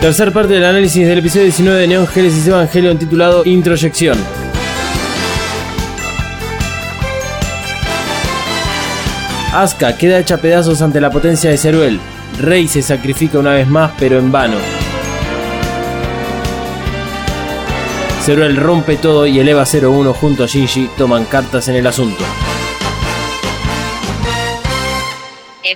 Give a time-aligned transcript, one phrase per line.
[0.00, 4.18] Tercer parte del análisis del episodio 19 de Neon Genesis Evangelion titulado Introyección.
[9.52, 12.00] Asuka queda hecha pedazos ante la potencia de Ceruel.
[12.40, 14.56] Rey se sacrifica una vez más, pero en vano.
[18.22, 22.24] Ceruel rompe todo y eleva 0-1 junto a Shinji toman cartas en el asunto.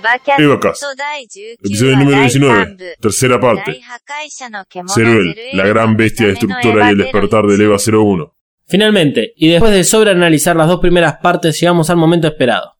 [0.00, 2.64] ヴァキャエヴァカススト第19 Episodio 話 número 第 19.
[2.64, 3.80] 3部 Tercera 大 parte.
[3.80, 8.32] 破壊者の獣 Ceruel, la gran bestia destructora y el despertar del EVA 01.
[8.68, 12.72] Finalmente, y después de sobreanalizar las dos primeras partes, llegamos al momento esperado.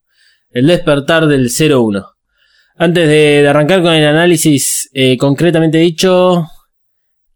[0.51, 2.05] El despertar del 01.
[2.77, 6.45] Antes de, de arrancar con el análisis eh, concretamente dicho,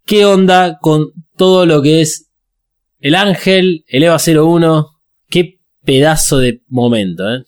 [0.05, 2.29] ¿qué onda con todo lo que es
[2.99, 4.89] el ángel, el EVA 01?
[5.29, 7.45] Qué pedazo de momento, ¿eh?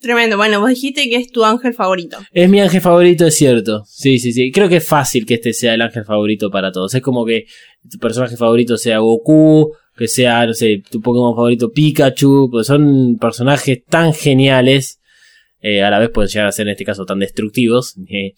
[0.00, 0.38] Tremendo.
[0.38, 2.16] Bueno, vos dijiste que es tu ángel favorito.
[2.32, 3.84] Es mi ángel favorito, es cierto.
[3.86, 4.50] Sí, sí, sí.
[4.50, 6.94] Creo que es fácil que este sea el ángel favorito para todos.
[6.94, 7.44] Es como que
[7.90, 13.18] tu personaje favorito sea Goku, que sea, no sé, tu Pokémon favorito Pikachu, pues son
[13.18, 15.00] personajes tan geniales,
[15.60, 18.32] eh, a la vez pueden llegar a ser en este caso tan destructivos, eh,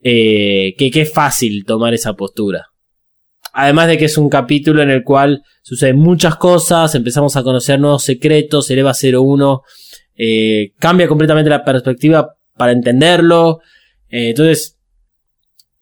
[0.00, 2.68] eh, que, que es fácil tomar esa postura.
[3.52, 7.78] Además de que es un capítulo en el cual suceden muchas cosas, empezamos a conocer
[7.78, 9.60] nuevos secretos, el EVA 01
[10.14, 13.60] eh, cambia completamente la perspectiva para entenderlo.
[14.08, 14.78] Eh, entonces,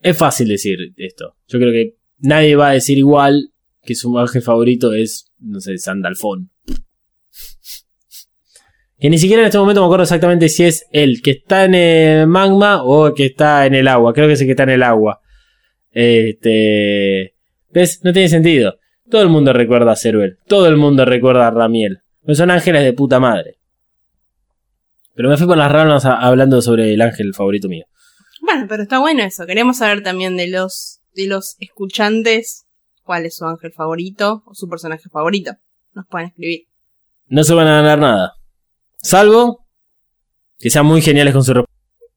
[0.01, 1.37] es fácil decir esto.
[1.49, 3.51] Yo creo que nadie va a decir igual
[3.83, 6.51] que su ángel favorito es, no sé, Sandalfón.
[8.99, 11.75] Que ni siquiera en este momento me acuerdo exactamente si es el que está en
[11.75, 14.13] el magma o el que está en el agua.
[14.13, 15.21] Creo que es el que está en el agua.
[15.91, 17.35] Este.
[17.71, 18.01] ¿Ves?
[18.05, 18.79] No tiene sentido.
[19.09, 20.39] Todo el mundo recuerda a Ceruel.
[20.47, 22.01] Todo el mundo recuerda a Ramiel.
[22.33, 23.60] Son ángeles de puta madre.
[25.15, 27.85] Pero me fui por las ramas hablando sobre el ángel favorito mío.
[28.41, 29.47] Bueno, pero está bueno eso.
[29.47, 32.67] Queremos saber también de los, de los escuchantes
[33.03, 35.53] cuál es su ángel favorito o su personaje favorito.
[35.93, 36.69] Nos pueden escribir.
[37.27, 38.33] No se van a ganar nada.
[39.03, 39.67] Salvo
[40.59, 41.71] que sean muy geniales con su ropa.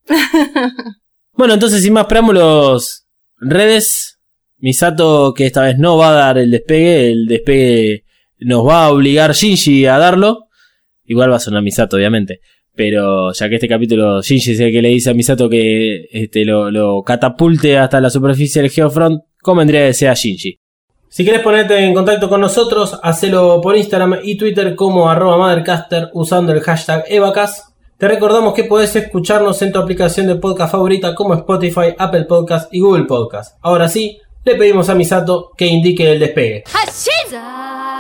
[1.34, 3.06] bueno, entonces sin más preámbulos,
[3.38, 4.20] redes.
[4.58, 7.12] Misato que esta vez no va a dar el despegue.
[7.12, 8.06] El despegue
[8.40, 10.48] nos va a obligar Shinji a darlo.
[11.04, 12.40] Igual va a sonar Misato, obviamente.
[12.76, 16.44] Pero ya que este capítulo Shinji es el que le dice a Misato que este,
[16.46, 20.58] lo, lo catapulte hasta la superficie del Geofront, convendría que sea Shinji.
[21.10, 26.10] Si quieres ponerte en contacto con nosotros, hacelo por Instagram y Twitter como arroba Mothercaster
[26.14, 27.74] usando el hashtag Evacas.
[28.00, 32.74] Te recordamos que podés escucharnos en tu aplicación de podcast favorita como Spotify, Apple Podcast
[32.74, 33.58] y Google Podcast.
[33.62, 36.64] Ahora sí, le pedimos a Misato que indique el despegue.
[37.34, 37.93] 残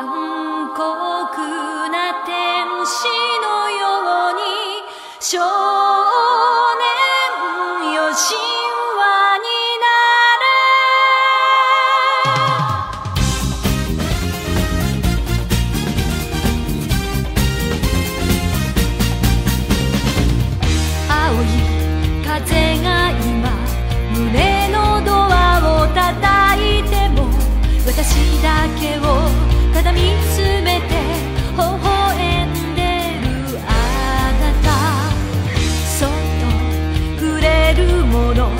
[38.13, 38.51] もの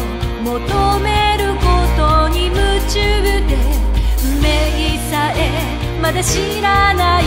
[0.44, 1.66] 求めるこ
[1.96, 3.56] とに夢中で
[4.42, 5.38] 目さえ
[6.02, 7.24] まだ知らない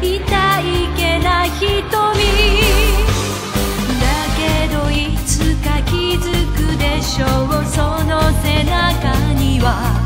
[0.00, 0.14] 痛
[0.60, 1.90] いけな瞳。
[4.00, 4.06] だ
[4.36, 7.28] けどいつか気づくでしょう
[7.64, 10.05] その背中には。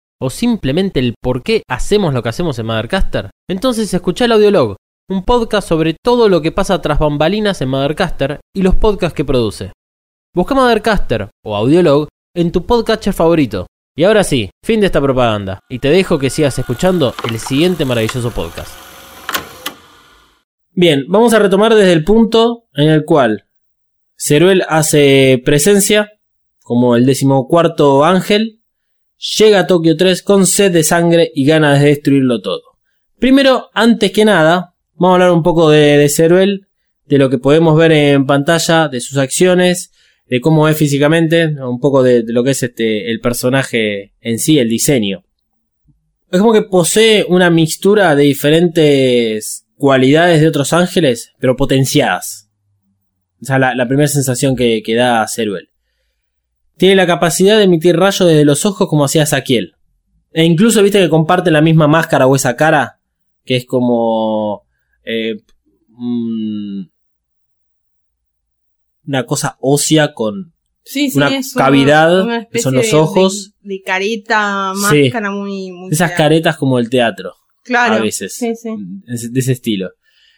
[0.21, 3.31] O simplemente el por qué hacemos lo que hacemos en Mothercaster?
[3.49, 4.75] Entonces escucha el Audiolog,
[5.09, 9.25] un podcast sobre todo lo que pasa tras bambalinas en Mothercaster y los podcasts que
[9.25, 9.71] produce.
[10.33, 13.65] Busca Mothercaster o Audiolog en tu podcatcher favorito.
[13.95, 17.83] Y ahora sí, fin de esta propaganda, y te dejo que sigas escuchando el siguiente
[17.83, 18.71] maravilloso podcast.
[20.71, 23.47] Bien, vamos a retomar desde el punto en el cual
[24.15, 26.09] Ceruel hace presencia
[26.61, 28.60] como el decimocuarto ángel,
[29.37, 32.61] llega a Tokio 3 con sed de sangre y ganas de destruirlo todo.
[33.19, 36.67] Primero, antes que nada, vamos a hablar un poco de, de Ceruel,
[37.05, 39.91] de lo que podemos ver en pantalla, de sus acciones,
[40.27, 44.39] de cómo es físicamente, un poco de, de lo que es este, el personaje en
[44.39, 45.23] sí, el diseño.
[46.31, 52.49] Es como que posee una mixtura de diferentes cualidades de otros ángeles, pero potenciadas.
[53.41, 55.70] O sea, la, la primera sensación que, que da Ceruel.
[56.81, 59.75] Tiene la capacidad de emitir rayos desde los ojos como hacía Saquiel.
[60.31, 62.99] E incluso viste que comparte la misma máscara o esa cara,
[63.45, 64.63] que es como...
[65.03, 65.35] eh,
[65.89, 66.81] mm,
[69.05, 70.55] una cosa ósea con...
[70.83, 73.53] Sí, sí, Una cavidad, una que son los ojos.
[73.61, 75.03] De, de careta, Sí.
[75.03, 75.91] máscara muy, muy.
[75.91, 77.33] Esas caretas como el teatro.
[77.63, 77.93] Claro.
[77.93, 78.33] a veces.
[78.33, 78.69] Sí, sí.
[79.05, 79.91] de ese estilo.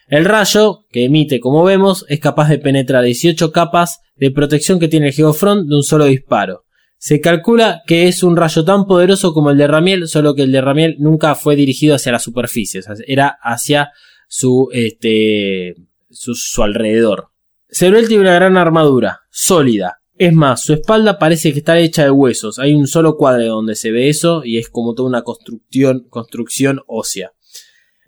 [0.08, 4.88] El rayo, que emite como vemos, es capaz de penetrar 18 capas de protección que
[4.88, 6.64] tiene el Geofront de un solo disparo.
[6.98, 10.52] Se calcula que es un rayo tan poderoso como el de Ramiel, solo que el
[10.52, 13.92] de Ramiel nunca fue dirigido hacia la superficie, era hacia
[14.28, 15.74] su, este,
[16.10, 17.28] su, su alrededor.
[17.68, 19.98] Ceruel tiene una gran armadura, sólida.
[20.16, 22.58] Es más, su espalda parece que está hecha de huesos.
[22.58, 26.80] Hay un solo cuadro donde se ve eso y es como toda una construcción, construcción
[26.86, 27.32] ósea.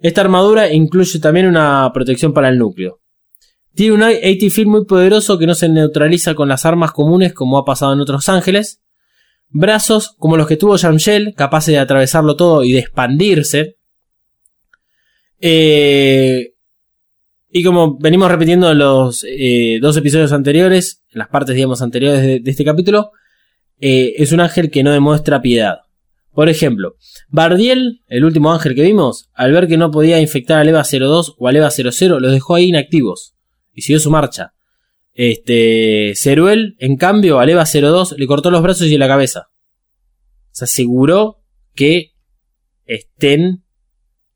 [0.01, 3.01] Esta armadura incluye también una protección para el núcleo.
[3.75, 7.59] Tiene un AT field muy poderoso que no se neutraliza con las armas comunes como
[7.59, 8.81] ha pasado en otros ángeles.
[9.49, 13.77] Brazos como los que tuvo Jamshel, capaces de atravesarlo todo y de expandirse.
[15.41, 16.55] Eh,
[17.51, 22.23] y como venimos repitiendo en los eh, dos episodios anteriores, en las partes digamos anteriores
[22.23, 23.13] de, de este capítulo,
[23.79, 25.81] eh, es un ángel que no demuestra piedad.
[26.37, 26.97] Por ejemplo,
[27.31, 31.35] Bardiel, el último ángel que vimos, al ver que no podía infectar al EVA 02
[31.39, 33.35] o al EVA 00, los dejó ahí inactivos
[33.73, 34.53] y siguió su marcha.
[35.15, 39.47] Este, Ceruel, en cambio, al EVA 02 le cortó los brazos y la cabeza.
[40.51, 41.39] Se aseguró
[41.75, 42.11] que
[42.85, 43.65] estén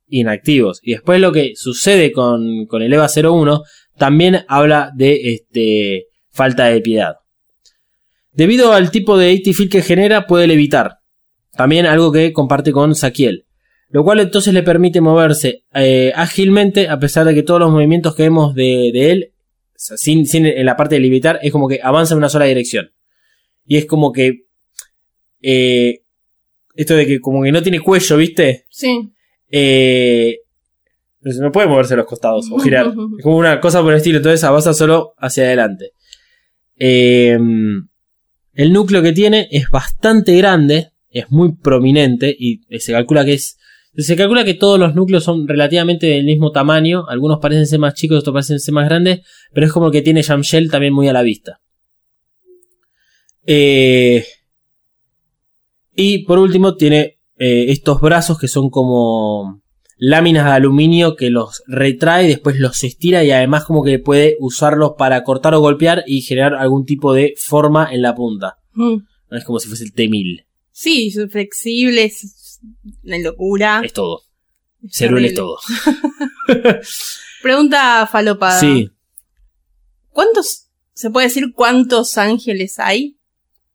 [0.08, 0.81] inactivos.
[0.82, 3.62] Y después lo que sucede con, con el EVA 01
[3.99, 7.17] también habla de este, falta de piedad.
[8.32, 11.00] Debido al tipo de AT field que genera, puede levitar.
[11.60, 13.44] También algo que comparte con Saquiel.
[13.90, 18.14] Lo cual entonces le permite moverse eh, ágilmente a pesar de que todos los movimientos
[18.14, 21.52] que vemos de, de él, o sea, sin, sin en la parte de levitar, es
[21.52, 22.92] como que avanza en una sola dirección.
[23.66, 24.46] Y es como que...
[25.42, 26.00] eh,
[26.76, 28.64] esto de que como que no tiene cuello, ¿viste?
[28.70, 29.10] Sí.
[29.50, 30.38] Eh,
[31.20, 32.86] no puede moverse a los costados o girar.
[33.18, 34.16] Es como una cosa por el estilo.
[34.16, 35.90] Entonces avanza solo hacia adelante.
[36.78, 37.38] Eh,
[38.54, 40.89] el núcleo que tiene es bastante grande.
[41.10, 42.34] Es muy prominente.
[42.38, 43.58] Y se calcula que es.
[43.96, 47.06] Se calcula que todos los núcleos son relativamente del mismo tamaño.
[47.08, 49.20] Algunos parecen ser más chicos, otros parecen ser más grandes.
[49.52, 51.60] Pero es como que tiene Jamshell también muy a la vista.
[53.46, 54.24] Eh,
[55.94, 59.60] y por último tiene eh, estos brazos que son como
[59.96, 64.92] láminas de aluminio que los retrae, después los estira y además como que puede usarlos
[64.96, 68.56] para cortar o golpear y generar algún tipo de forma en la punta.
[68.72, 68.96] Mm.
[69.30, 70.46] Es como si fuese el T-1000.
[70.80, 72.60] Sí, son flexibles, es
[73.04, 73.82] una locura.
[73.84, 74.22] Es todo.
[74.82, 75.58] Es Ceruel es todo.
[77.42, 78.58] Pregunta falopada.
[78.58, 78.90] Sí.
[80.08, 83.18] ¿Cuántos, se puede decir cuántos ángeles hay?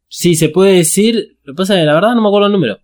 [0.07, 1.37] Sí, se puede decir.
[1.43, 2.79] Lo que pasa es que la verdad no me acuerdo el número.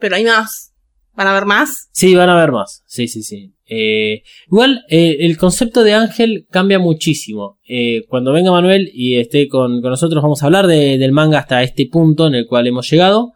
[0.00, 0.69] Pero hay más.
[1.14, 1.88] ¿Van a haber más?
[1.92, 2.82] Sí, van a ver más.
[2.86, 3.52] Sí, sí, sí.
[3.66, 7.58] Eh, igual, eh, el concepto de ángel cambia muchísimo.
[7.68, 11.62] Eh, cuando venga Manuel y esté con, nosotros, vamos a hablar de- del manga hasta
[11.62, 13.32] este punto en el cual hemos llegado.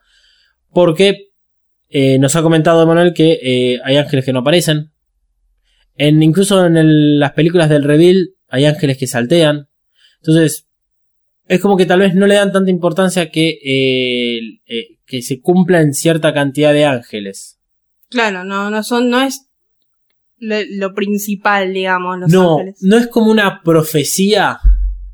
[0.72, 1.28] Porque
[2.18, 4.90] nos ha comentado Manuel que hay ángeles que no aparecen.
[5.96, 9.68] En, incluso en las películas del reveal hay ángeles que saltean.
[10.20, 10.66] Entonces,
[11.46, 13.58] es como que tal vez no le dan tanta importancia que,
[15.06, 17.60] que se cumplan cierta cantidad de ángeles.
[18.14, 19.48] Claro, no, no son, no es
[20.38, 22.78] lo, lo principal, digamos, los no, ángeles.
[22.80, 24.60] no es como una profecía,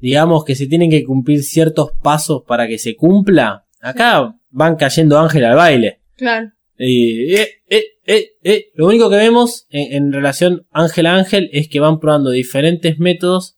[0.00, 3.64] digamos, que se tienen que cumplir ciertos pasos para que se cumpla.
[3.80, 6.00] Acá van cayendo ángeles al baile.
[6.18, 6.52] Claro.
[6.76, 8.66] Y, eh, eh, eh.
[8.74, 12.98] Lo único que vemos en, en relación ángel a ángel es que van probando diferentes
[12.98, 13.56] métodos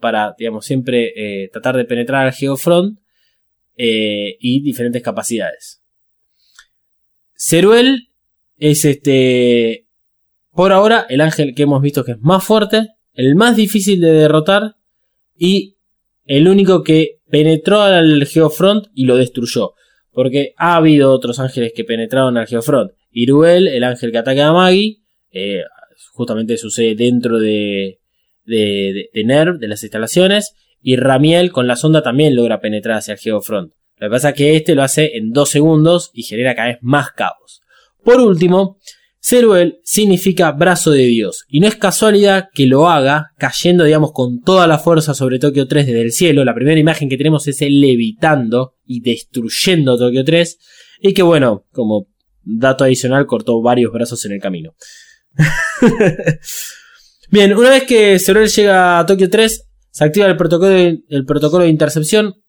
[0.00, 2.98] para, digamos, siempre tratar de penetrar al Geofront
[3.76, 5.80] y diferentes capacidades.
[7.36, 8.11] Ceruel
[8.62, 9.88] es este,
[10.52, 14.12] por ahora, el ángel que hemos visto que es más fuerte, el más difícil de
[14.12, 14.76] derrotar
[15.36, 15.78] y
[16.26, 19.72] el único que penetró al Geofront y lo destruyó.
[20.12, 22.92] Porque ha habido otros ángeles que penetraron al Geofront.
[23.10, 24.98] Iruel, el ángel que ataca a Maggie,
[25.32, 25.64] eh,
[26.12, 27.98] justamente sucede dentro de,
[28.44, 30.54] de, de, NERV, de las instalaciones.
[30.80, 33.72] y Ramiel con la sonda también logra penetrar hacia el Geofront.
[33.96, 36.78] Lo que pasa es que este lo hace en dos segundos y genera cada vez
[36.80, 37.62] más caos.
[38.04, 38.78] Por último,
[39.20, 44.40] Ceruel significa brazo de Dios, y no es casualidad que lo haga cayendo, digamos, con
[44.40, 46.44] toda la fuerza sobre Tokio 3 desde el cielo.
[46.44, 50.58] La primera imagen que tenemos es él levitando y destruyendo Tokio 3,
[51.02, 52.08] y que bueno, como
[52.42, 54.74] dato adicional, cortó varios brazos en el camino.
[57.30, 61.24] Bien, una vez que Ceruel llega a Tokio 3, se activa el protocolo de, el
[61.24, 62.41] protocolo de intercepción.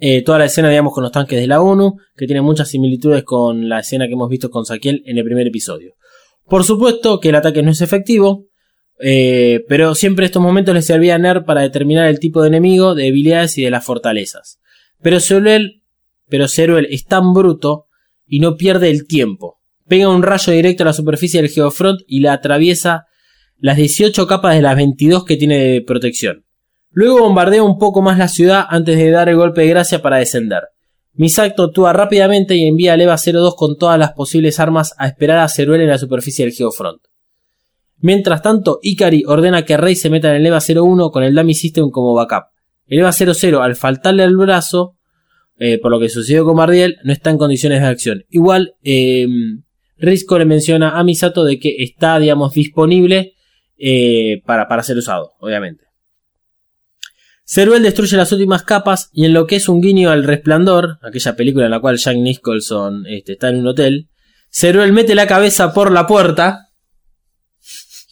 [0.00, 3.24] Eh, toda la escena, digamos, con los tanques de la ONU, que tiene muchas similitudes
[3.24, 5.94] con la escena que hemos visto con Saquiel en el primer episodio.
[6.46, 8.46] Por supuesto que el ataque no es efectivo,
[9.00, 12.94] eh, pero siempre estos momentos le servía a NER para determinar el tipo de enemigo,
[12.94, 14.60] de debilidades y de las fortalezas.
[15.02, 15.82] Pero Ceruel,
[16.28, 17.86] pero Ceruel es tan bruto
[18.26, 19.60] y no pierde el tiempo.
[19.86, 23.06] Pega un rayo directo a la superficie del Geofront y la atraviesa
[23.58, 26.44] las 18 capas de las 22 que tiene de protección.
[26.90, 30.16] Luego bombardea un poco más la ciudad antes de dar el golpe de gracia para
[30.18, 30.64] descender.
[31.14, 35.38] Misato actúa rápidamente y envía al EVA 02 con todas las posibles armas a esperar
[35.38, 37.02] a Ceruel en la superficie del Geofront.
[38.00, 41.54] Mientras tanto, Ikari ordena que Rey se meta en el EVA 01 con el Dummy
[41.54, 42.44] System como backup.
[42.86, 44.96] El EVA 00, al faltarle el brazo,
[45.58, 48.24] eh, por lo que sucedió con Bardiel, no está en condiciones de acción.
[48.30, 49.26] Igual, eh,
[49.96, 53.34] Risco le menciona a Misato de que está, digamos, disponible
[53.76, 55.87] eh, para, para ser usado, obviamente.
[57.50, 61.34] Ceruel destruye las últimas capas y en lo que es un guiño al resplandor, aquella
[61.34, 64.10] película en la cual Jack Nicholson este, está en un hotel,
[64.50, 66.68] Ceruel mete la cabeza por la puerta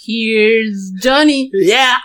[0.06, 1.50] Here's Johnny.
[1.52, 1.98] Yeah.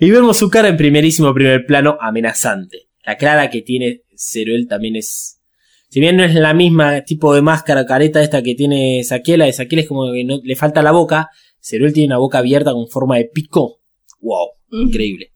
[0.00, 2.88] y vemos su cara en primerísimo primer plano amenazante.
[3.04, 5.42] La clara que tiene Ceruel también es.
[5.90, 9.44] Si bien no es la misma tipo de máscara careta esta que tiene Saquiel, la
[9.44, 11.28] de Saquiel es como que no, le falta la boca.
[11.60, 13.80] Ceruel tiene una boca abierta con forma de pico.
[14.20, 15.32] Wow, increíble.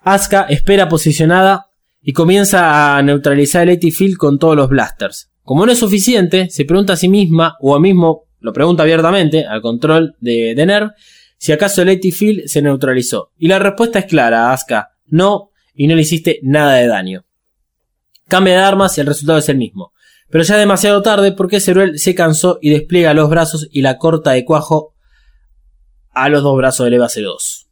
[0.00, 1.66] Asuka espera posicionada
[2.00, 5.30] y comienza a neutralizar el Field con todos los blasters.
[5.42, 9.46] Como no es suficiente, se pregunta a sí misma, o a mismo lo pregunta abiertamente
[9.46, 10.90] al control de, de NERV,
[11.38, 13.32] si acaso el Field se neutralizó.
[13.36, 17.24] Y la respuesta es clara, Asuka, no, y no le hiciste nada de daño.
[18.26, 19.92] Cambia de armas y el resultado es el mismo.
[20.30, 23.96] Pero ya es demasiado tarde porque Ceruel se cansó y despliega los brazos y la
[23.96, 24.94] corta de cuajo
[26.10, 27.67] a los dos brazos del EVA 02.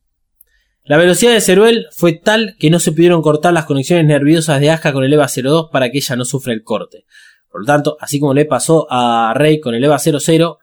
[0.87, 4.71] La velocidad de Ceruel fue tal que no se pudieron cortar las conexiones nerviosas de
[4.71, 7.07] Asuka con el EVA 02 para que ella no sufra el corte.
[7.51, 10.59] Por lo tanto, así como le pasó a Rey con el EVA 00,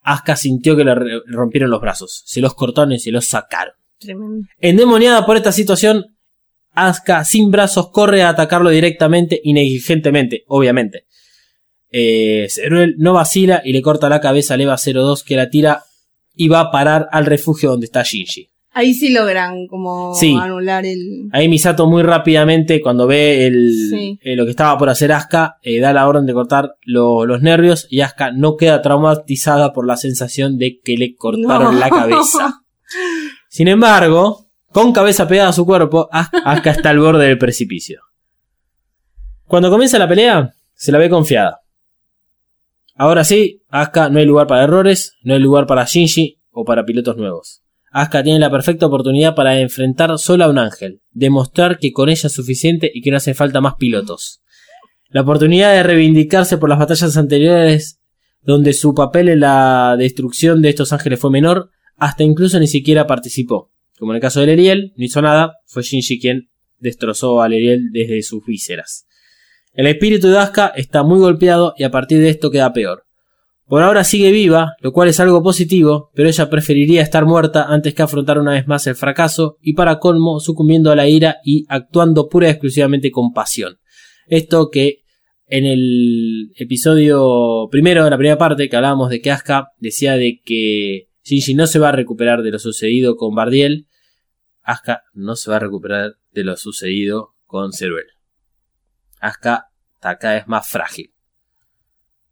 [0.00, 0.94] Asuka sintió que le
[1.26, 3.74] rompieron los brazos, se los cortaron y se los sacaron.
[3.98, 4.48] Tremendo.
[4.58, 6.16] Endemoniada por esta situación,
[6.72, 11.04] Asuka sin brazos corre a atacarlo directamente y negligentemente, obviamente.
[11.90, 15.84] Eh, Ceruel no vacila y le corta la cabeza al EVA 02 que la tira
[16.34, 18.53] y va a parar al refugio donde está Shinji.
[18.76, 20.36] Ahí sí logran como Sí.
[20.38, 21.28] anular el...
[21.32, 24.18] Ahí Misato muy rápidamente, cuando ve el, Sí.
[24.20, 27.40] eh, lo que estaba por hacer Asuka, eh, da la orden de cortar lo- los
[27.40, 31.80] nervios y Asuka no queda traumatizada por la sensación de que le cortaron No.
[31.80, 32.62] la cabeza.
[33.48, 38.00] Sin embargo, con cabeza pegada a su cuerpo, As- Asuka está al borde del precipicio.
[39.46, 41.60] Cuando comienza la pelea, se la ve confiada.
[42.96, 46.84] Ahora sí, Asuka no hay lugar para errores, no hay lugar para Shinji o para
[46.84, 47.60] pilotos nuevos.
[47.96, 52.26] Asuka tiene la perfecta oportunidad para enfrentar solo a un ángel, demostrar que con ella
[52.26, 54.42] es suficiente y que no hace falta más pilotos.
[55.10, 58.00] La oportunidad de reivindicarse por las batallas anteriores,
[58.42, 63.06] donde su papel en la destrucción de estos ángeles fue menor, hasta incluso ni siquiera
[63.06, 63.70] participó.
[63.96, 67.92] Como en el caso del Eriel, no hizo nada, fue Shinji quien destrozó al Eriel
[67.92, 69.06] desde sus vísceras.
[69.72, 73.04] El espíritu de Asuka está muy golpeado y a partir de esto queda peor.
[73.66, 77.94] Por ahora sigue viva, lo cual es algo positivo, pero ella preferiría estar muerta antes
[77.94, 81.64] que afrontar una vez más el fracaso y para colmo sucumbiendo a la ira y
[81.68, 83.78] actuando pura y exclusivamente con pasión.
[84.26, 85.04] Esto que
[85.46, 90.40] en el episodio primero, en la primera parte, que hablábamos de que Asuka decía de
[90.44, 93.86] que Shinji no se va a recuperar de lo sucedido con Bardiel,
[94.62, 98.06] Asuka no se va a recuperar de lo sucedido con Ceruel.
[99.20, 101.13] Asuka está cada vez más frágil.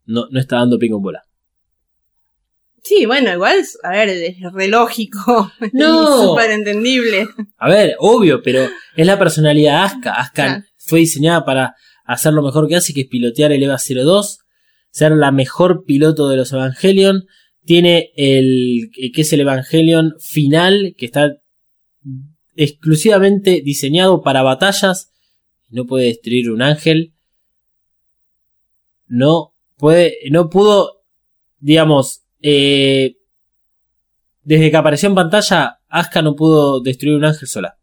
[0.05, 1.23] No, no está dando pico en bola.
[2.83, 5.51] Sí, bueno, igual, a ver, es re lógico.
[5.73, 6.31] No.
[6.31, 7.27] Súper entendible.
[7.57, 10.09] A ver, obvio, pero es la personalidad de.
[10.09, 10.63] Asuka Claro.
[10.77, 14.39] fue diseñada para hacer lo mejor que hace, que es pilotear el EVA 02,
[14.91, 17.23] ser la mejor piloto de los Evangelion.
[17.65, 21.31] Tiene el que es el Evangelion final, que está
[22.57, 25.13] exclusivamente diseñado para batallas.
[25.69, 27.13] No puede destruir un ángel.
[29.07, 31.03] No puede, no pudo,
[31.59, 33.17] digamos, eh,
[34.41, 37.77] desde que apareció en pantalla, Asuka no pudo destruir un ángel sola.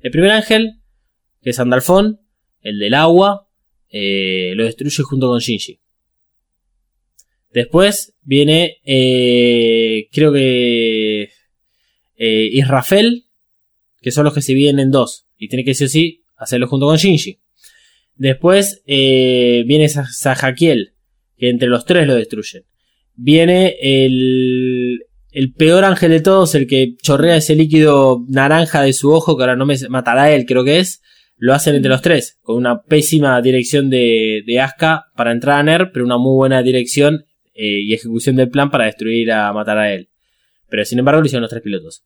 [0.00, 0.80] El primer ángel,
[1.40, 2.20] que es Andalfón,
[2.60, 3.48] el del agua,
[3.88, 5.80] eh, lo destruye junto con Shinji.
[7.50, 11.30] Después viene, eh, creo que
[12.16, 13.26] eh, Israfel,
[14.00, 15.26] que son los que se dividen en dos.
[15.36, 17.40] Y tiene que sí o sí hacerlo junto con Shinji.
[18.16, 20.94] Después eh, viene Sa- Sajakiel,
[21.36, 22.62] que entre los tres lo destruyen.
[23.16, 29.12] Viene el, el peor ángel de todos, el que chorrea ese líquido naranja de su
[29.12, 31.00] ojo, que ahora no me matará él, creo que es.
[31.36, 35.62] Lo hacen entre los tres, con una pésima dirección de, de Asuka para entrar a
[35.64, 39.78] Ner, pero una muy buena dirección eh, y ejecución del plan para destruir a matar
[39.78, 40.08] a él.
[40.70, 42.04] Pero sin embargo lo hicieron los tres pilotos.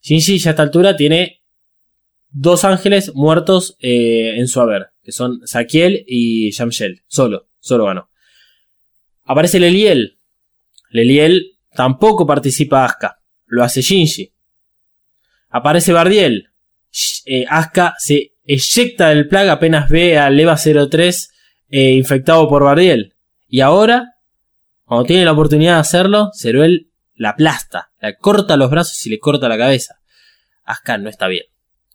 [0.00, 1.41] Shinji ya a esta altura tiene
[2.32, 7.02] dos ángeles muertos eh, en su haber, que son Sakiel y Yamshel.
[7.06, 8.10] Solo, solo ganó.
[9.24, 10.18] Aparece Leliel.
[10.90, 14.32] Leliel tampoco participa Asuka, lo hace Shinji.
[15.48, 16.48] Aparece Bardiel.
[17.26, 21.32] Eh, Asuka se eyecta del plaga apenas ve al EVA 03
[21.68, 23.14] eh, infectado por Bardiel.
[23.46, 24.16] Y ahora,
[24.84, 29.18] cuando tiene la oportunidad de hacerlo, Ceruel la aplasta, la corta los brazos y le
[29.18, 30.00] corta la cabeza.
[30.64, 31.51] Asuka no está bien.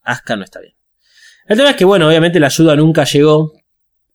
[0.07, 0.73] Asuka no está bien.
[1.47, 3.53] El tema es que, bueno, obviamente la ayuda nunca llegó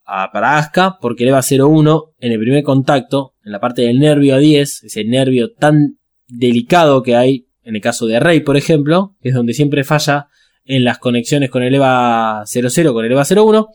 [0.05, 3.99] a- para Asuka porque el EVA 01 en el primer contacto, en la parte del
[3.99, 9.15] nervio A10, ese nervio tan delicado que hay en el caso de Rey, por ejemplo,
[9.23, 10.27] que es donde siempre falla
[10.65, 13.69] en las conexiones con el EVA 00, con el EVA 01,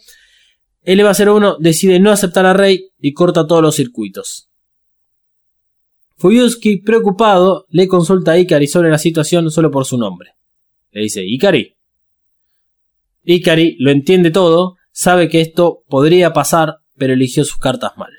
[0.83, 4.49] el EVA 01 decide no aceptar a Rey y corta todos los circuitos.
[6.17, 10.31] Fuyuski, preocupado, le consulta a Ikari sobre la situación solo por su nombre.
[10.91, 11.76] Le dice, Ikari.
[13.27, 18.11] Ikari lo entiende todo, sabe que esto podría pasar, pero eligió sus cartas mal.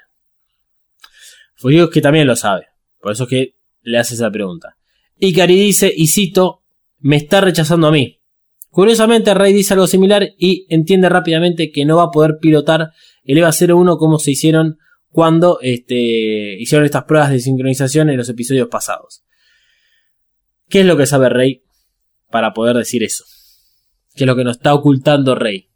[1.57, 2.67] Fuyuski también lo sabe,
[3.01, 4.77] por eso es que le hace esa pregunta.
[5.19, 6.63] Ikari dice, y cito,
[6.99, 8.21] me está rechazando a mí.
[8.69, 12.91] Curiosamente, Rey dice algo similar y entiende rápidamente que no va a poder pilotar
[13.25, 14.77] el EVA 01 como se hicieron
[15.09, 19.25] cuando este, hicieron estas pruebas de sincronización en los episodios pasados.
[20.69, 21.63] ¿Qué es lo que sabe Rey
[22.31, 23.25] para poder decir eso?
[24.19, 25.71] ¿Qué es lo que nos está ocultando Rey?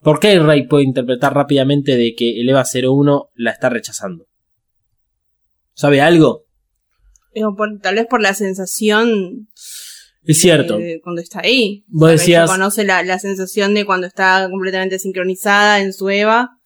[0.00, 4.28] ¿Por qué Rey puede interpretar rápidamente de que el EVA 01 la está rechazando?
[5.74, 6.46] ¿Sabe algo?
[7.56, 9.48] Por- tal vez por la sensación
[10.22, 10.78] Es cierto.
[10.78, 11.84] de cuando está ahí.
[11.88, 16.60] Vos decías- conoce la, la sensación de cuando está completamente sincronizada en su Eva.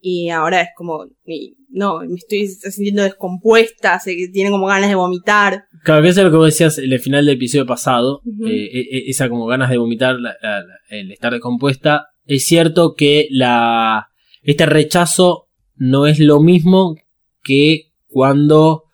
[0.00, 4.88] Y ahora es como, y- no, me estoy sintiendo descompuesta, sé que tiene como ganas
[4.88, 5.64] de vomitar.
[5.84, 8.22] Claro, que eso es lo que vos decías en el final del episodio pasado.
[8.46, 12.08] Eh, eh, esa como ganas de vomitar, la- la- la- el estar descompuesta.
[12.26, 14.08] Es cierto que la
[14.42, 16.96] este rechazo no es lo mismo
[17.42, 18.84] que cuando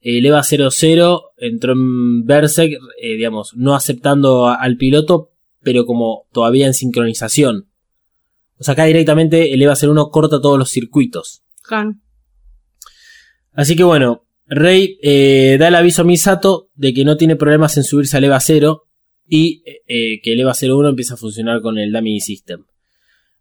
[0.00, 6.26] el EVA 00 entró en Berserk, eh, digamos, no aceptando a- al piloto, pero como
[6.32, 7.68] todavía en sincronización.
[8.58, 11.42] O sea, acá directamente el EVA 01 corta todos los circuitos.
[11.62, 11.94] Claro.
[13.52, 17.76] Así que bueno, Rey eh, da el aviso a Misato de que no tiene problemas
[17.76, 18.84] en subirse al EVA 0
[19.28, 22.64] y eh, que el EVA 01 empieza a funcionar con el Dummy System.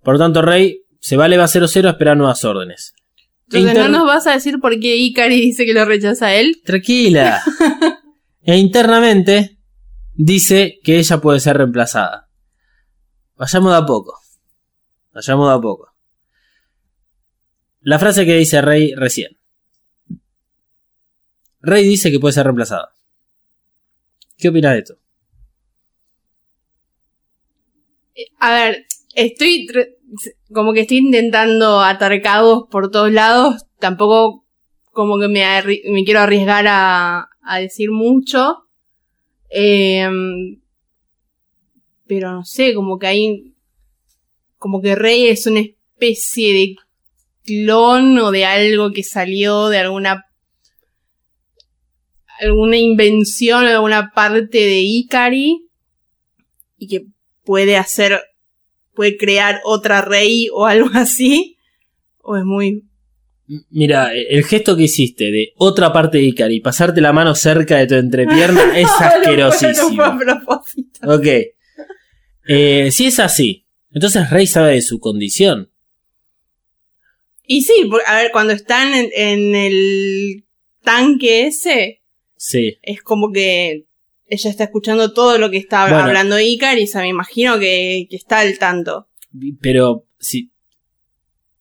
[0.04, 2.94] Por lo tanto, Rey se va al EVA 00 a esperar nuevas órdenes.
[3.46, 6.36] Entonces, Inter- ¿no nos vas a decir por qué Ikari dice que lo rechaza a
[6.36, 6.62] él?
[6.64, 7.42] Tranquila.
[8.44, 9.58] e internamente
[10.14, 12.30] dice que ella puede ser reemplazada.
[13.36, 14.20] Vayamos de a poco.
[15.14, 15.90] Vayamos de a poco.
[17.82, 19.39] La frase que dice Rey recién.
[21.62, 22.94] Rey dice que puede ser reemplazada.
[24.38, 24.96] ¿Qué opinas de esto?
[28.40, 29.68] A ver, estoy
[30.52, 33.66] como que estoy intentando atar cabos por todos lados.
[33.80, 34.46] Tampoco
[34.92, 35.46] como que me,
[35.90, 38.66] me quiero arriesgar a, a decir mucho.
[39.50, 40.62] Em,
[42.08, 43.54] pero no sé, como que hay.
[44.58, 46.76] Como que Rey es una especie de
[47.46, 50.26] clon o de algo que salió de alguna.
[52.40, 55.66] Alguna invención o alguna parte de Ikari.
[56.78, 57.06] Y que
[57.44, 58.22] puede hacer,
[58.94, 61.58] puede crear otra rey o algo así,
[62.20, 62.84] o es muy...
[63.72, 67.88] Mira, el gesto que hiciste de otra parte de Ikari, pasarte la mano cerca de
[67.88, 70.06] tu entrepierna, es No asquerosísimo.
[70.06, 71.00] No propósito.
[71.12, 71.28] Ok.
[72.48, 75.72] Eh, si es así, entonces Rey sabe de su condición.
[77.48, 80.46] Y sí, a ver, cuando están en, en el
[80.84, 81.99] tanque ese,
[82.42, 82.78] Sí.
[82.82, 83.86] es como que
[84.28, 85.98] ella está escuchando todo lo que está Bueno.
[86.06, 89.10] hablando se me imagino que, que está al tanto.
[89.62, 90.52] Pero si.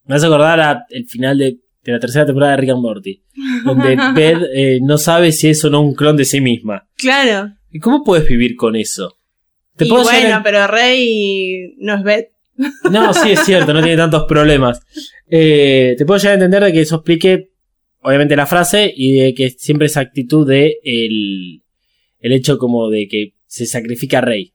[0.04, 2.80] Me vas a acordar a el final de, de la tercera temporada de Rick and
[2.80, 3.22] Morty.
[3.64, 6.86] Donde Beth eh, no sabe si es o no un clon de sí misma.
[6.96, 7.52] Claro.
[7.70, 9.16] ¿Y cómo puedes vivir con eso?
[9.76, 12.28] Te y puedo bueno, a- pero Rey no es Beth.
[12.90, 14.80] No, sí es cierto, no tiene tantos problemas.
[15.28, 17.47] Eh, te puedo llegar a entender de que eso explique,
[18.08, 21.62] obviamente, la frase y de que siempre esa actitud de el,
[22.20, 24.54] el hecho como de que se sacrifica a Rey.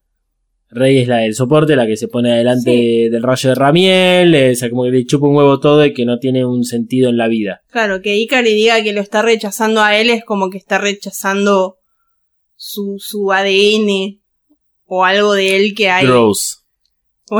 [0.69, 2.71] Rey es la del soporte, la que se pone adelante
[3.11, 5.93] del rayo de Ramiel, eh, o sea, como que le chupa un huevo todo y
[5.93, 7.61] que no tiene un sentido en la vida.
[7.69, 11.77] Claro, que Ikari diga que lo está rechazando a él es como que está rechazando
[12.55, 14.19] su, su ADN
[14.85, 16.07] o algo de él que hay.
[16.07, 16.65] Gross.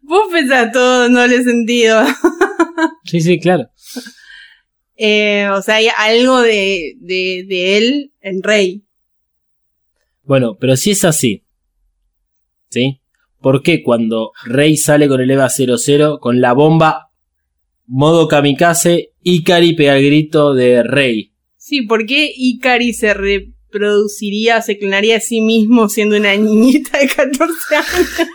[0.00, 2.02] Vos pensás todo doble sentido.
[3.04, 3.70] Sí, sí, claro.
[4.96, 8.82] Eh, o sea, hay algo de, de, de él en Rey.
[10.22, 11.44] Bueno, pero si es así,
[12.68, 13.00] ¿sí?
[13.40, 17.12] ¿Por qué cuando Rey sale con el EVA 00 con la bomba
[17.86, 21.32] modo kamikaze, Ikari pega el grito de Rey?
[21.56, 27.08] Sí, ¿por qué Ikari se reproduciría, se clonaría a sí mismo siendo una niñita de
[27.08, 27.86] 14 años?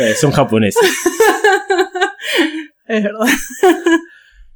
[0.00, 0.80] Eh, son japoneses.
[2.88, 3.26] Es verdad.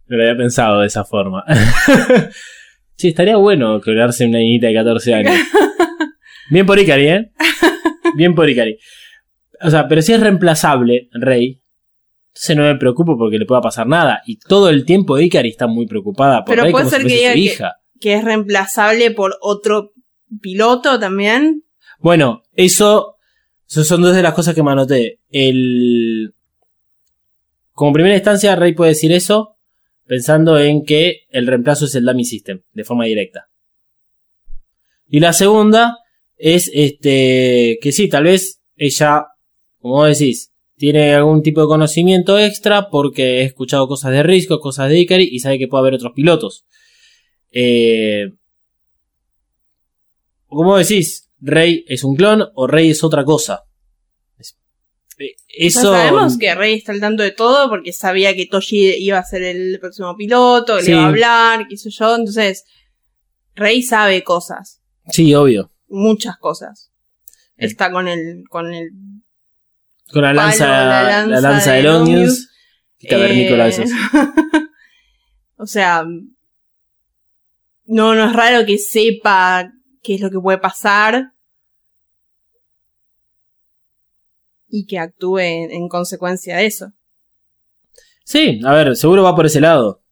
[0.09, 1.43] No lo había pensado de esa forma.
[2.97, 5.33] sí, estaría bueno clonarse una niñita de 14 años.
[6.51, 7.33] Bien por Ikari, ¿eh?
[8.15, 8.77] Bien por Ikari.
[9.63, 11.63] O sea, pero si es reemplazable, Rey,
[12.29, 14.21] entonces no me preocupo porque le pueda pasar nada.
[14.27, 17.09] Y todo el tiempo Ikari está muy preocupada por Pero Rey puede como ser si
[17.09, 17.73] fuese que su que- hija.
[17.99, 19.93] Que es reemplazable por otro
[20.43, 21.63] piloto también.
[22.01, 23.17] Bueno, eso,
[23.67, 25.21] eso son dos de las cosas que me anoté.
[25.31, 26.35] El,
[27.73, 29.57] como primera instancia, Rey puede decir eso
[30.07, 33.49] pensando en que el reemplazo es el dummy system, de forma directa.
[35.09, 35.99] Y la segunda
[36.37, 39.27] es este que sí, tal vez ella,
[39.79, 44.89] como decís, tiene algún tipo de conocimiento extra porque he escuchado cosas de Risco, cosas
[44.89, 46.67] de Ikari y sabe que puede haber otros pilotos.
[47.51, 48.33] Eh,
[50.47, 53.63] como decís, Rey es un clon o Rey es otra cosa.
[55.19, 55.37] Eh,
[55.71, 59.25] Ya sabemos que Rey está al tanto de todo porque sabía que Toshi iba a
[59.25, 60.91] ser el próximo piloto, que Sí.
[60.91, 62.15] le iba a hablar, qué sé yo.
[62.17, 62.65] Entonces,
[63.55, 65.71] Rey sabe cosas, Sí, obvio.
[65.89, 66.91] muchas cosas.
[67.59, 67.67] Eh.
[67.67, 68.91] Está con el, con el
[70.11, 72.49] Con la lanza, Palo, la la lanza lanza, de de Longius.
[72.99, 73.85] Y cavernícola Eh,
[75.57, 76.05] o sea,
[77.85, 79.71] no, no es raro que sepa
[80.03, 81.33] qué es lo que puede pasar
[84.75, 86.93] y que actúe en, en consecuencia de eso.
[88.25, 90.03] Sí, a ver, seguro va por ese lado.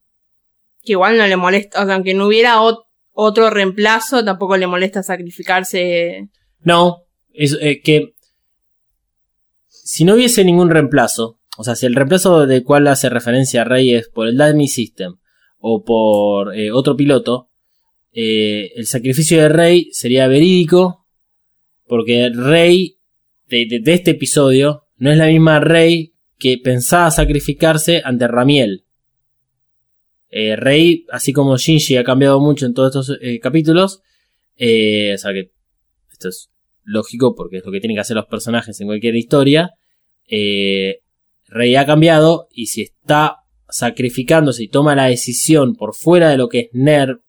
[0.83, 4.67] Que igual no le molesta, o sea, aunque no hubiera ot- otro reemplazo, tampoco le
[4.67, 6.29] molesta sacrificarse.
[6.61, 8.15] No, es eh, que
[9.69, 13.65] si no hubiese ningún reemplazo, o sea, si el reemplazo del cual hace referencia a
[13.65, 15.17] Rey es por el Dummy System
[15.59, 17.51] o por eh, otro piloto,
[18.13, 21.07] eh, el sacrificio de Rey sería verídico
[21.87, 23.00] porque Rey
[23.51, 28.85] de, este episodio no es la misma Rey que pensaba sacrificarse ante Ramiel.
[30.31, 34.03] Eh, Rey, así como Shinji ha cambiado mucho en todos estos eh, capítulos,
[34.57, 35.53] eh, o sea que
[36.13, 36.51] esto es
[36.85, 39.73] lógico porque es lo que tienen que hacer los personajes en cualquier historia.
[40.29, 41.01] Eh,
[41.47, 46.49] Rey ha cambiado y si está sacrificándose y toma la decisión por fuera de lo
[46.49, 47.21] que es NERV,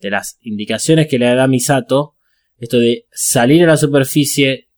[0.00, 2.16] de las indicaciones que le da Misato,
[2.58, 4.68] esto de salir a la superficie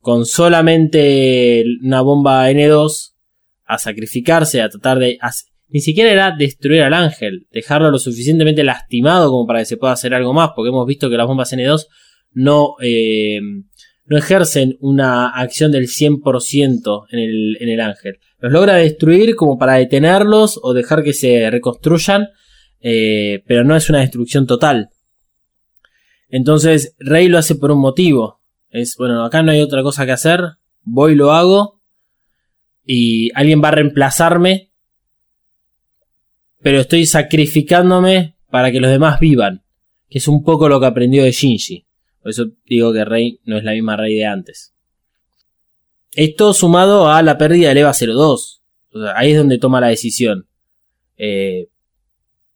[0.00, 3.14] con solamente una bomba N2
[3.64, 5.18] a sacrificarse, a tratar de...
[5.68, 9.92] ni siquiera era destruir al ángel, dejarlo lo suficientemente lastimado como para que se pueda
[9.92, 11.86] hacer algo más, porque hemos visto que las bombas N2
[12.32, 13.40] no, eh,
[14.06, 18.18] no ejercen una acción del 100% en el, en el ángel.
[18.40, 22.28] Los logra destruir como para detenerlos o dejar que se reconstruyan,
[22.80, 24.88] eh, pero no es una destrucción total.
[26.28, 28.37] Entonces, Rey lo hace por un motivo.
[28.70, 30.42] Es, bueno, acá no hay otra cosa que hacer,
[30.82, 31.80] voy, lo hago,
[32.84, 34.72] y alguien va a reemplazarme,
[36.60, 39.62] pero estoy sacrificándome para que los demás vivan,
[40.08, 41.86] que es un poco lo que aprendió de Shinji.
[42.20, 44.74] Por eso digo que Rey no es la misma Rey de antes.
[46.12, 48.62] Esto sumado a la pérdida del EVA 02.
[48.92, 50.48] O ahí es donde toma la decisión.
[51.16, 51.68] Eh,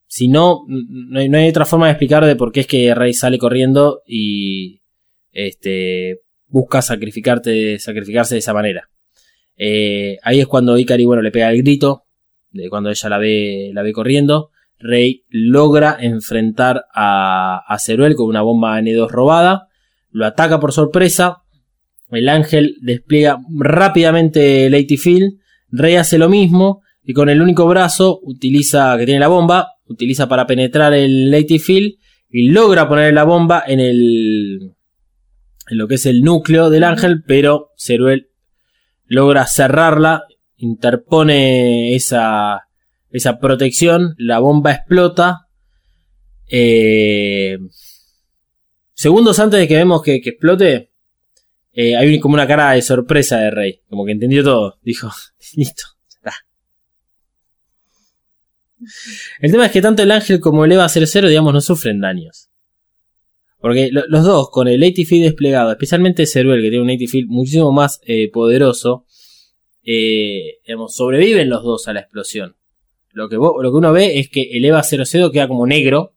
[0.07, 2.93] si no, no hay, no hay otra forma de explicar de por qué es que
[2.93, 4.82] Rey sale corriendo y
[5.33, 8.89] este, busca sacrificarte, sacrificarse de esa manera.
[9.57, 12.05] Eh, ahí es cuando Ikari, bueno, le pega el grito,
[12.51, 14.51] de cuando ella la ve, la ve corriendo.
[14.79, 19.67] Rey logra enfrentar a, a Ceruel con una bomba N2 robada.
[20.11, 21.43] Lo ataca por sorpresa.
[22.11, 25.39] El ángel despliega rápidamente Lady Field.
[25.69, 26.81] Rey hace lo mismo.
[27.03, 31.95] Y con el único brazo utiliza, que tiene la bomba, utiliza para penetrar el Field.
[32.29, 34.73] y logra poner la bomba en el
[35.69, 38.29] en lo que es el núcleo del ángel, pero Ceruel
[39.05, 40.23] logra cerrarla,
[40.57, 42.67] interpone esa
[43.13, 45.47] esa protección, la bomba explota.
[46.47, 47.57] Eh,
[48.93, 50.91] segundos antes de que vemos que, que explote,
[51.71, 54.79] eh, hay como una cara de sorpresa de Rey, como que entendió todo.
[54.81, 55.11] Dijo,
[55.55, 56.33] listo, está.
[59.39, 62.49] El tema es que tanto el ángel como el Eva 00, digamos, no sufren daños.
[63.63, 67.07] Porque lo- los dos, con el AT Field desplegado, especialmente Ceruel, que tiene un AT
[67.07, 69.05] Field muchísimo más eh, poderoso,
[69.83, 72.57] eh, digamos, sobreviven los dos a la explosión.
[73.13, 76.13] Lo que, vos- lo que uno ve es que el EVA 00 queda como negro,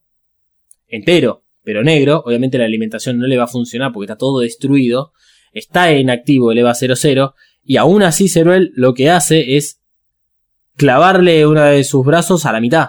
[0.89, 2.21] entero, pero negro.
[2.25, 5.13] Obviamente la alimentación no le va a funcionar porque está todo destruido.
[5.53, 7.33] Está inactivo el EVA 00.
[7.63, 9.79] Y aún así Ceruel lo que hace es
[10.75, 12.87] clavarle uno de sus brazos a la mitad.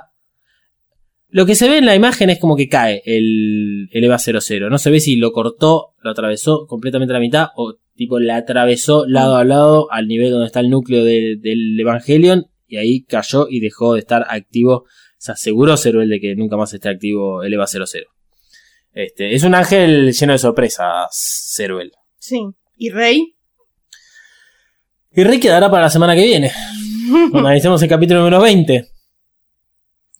[1.30, 4.70] Lo que se ve en la imagen es como que cae el, el EVA 00.
[4.70, 8.32] No se ve si lo cortó, lo atravesó completamente a la mitad o tipo le
[8.32, 13.02] atravesó lado a lado al nivel donde está el núcleo de- del Evangelion y ahí
[13.04, 14.86] cayó y dejó de estar activo.
[15.18, 17.86] Se aseguró Ceruel de que nunca más esté activo el EVA 00.
[18.94, 21.08] Este, es un ángel lleno de sorpresas,
[21.54, 21.92] Ceruel.
[22.18, 22.40] Sí.
[22.76, 23.34] ¿Y Rey?
[25.12, 26.50] Y Rey quedará para la semana que viene.
[27.30, 28.88] Cuando analicemos el capítulo número 20.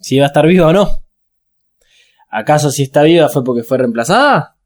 [0.00, 1.04] Si va a estar viva o no.
[2.30, 4.56] ¿Acaso si está viva fue porque fue reemplazada?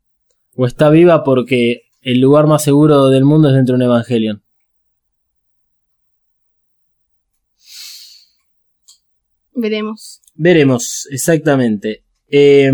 [0.55, 4.43] ¿O está viva porque el lugar más seguro del mundo es dentro de un Evangelion?
[9.55, 10.21] Veremos.
[10.35, 12.05] Veremos, exactamente.
[12.29, 12.71] Eh,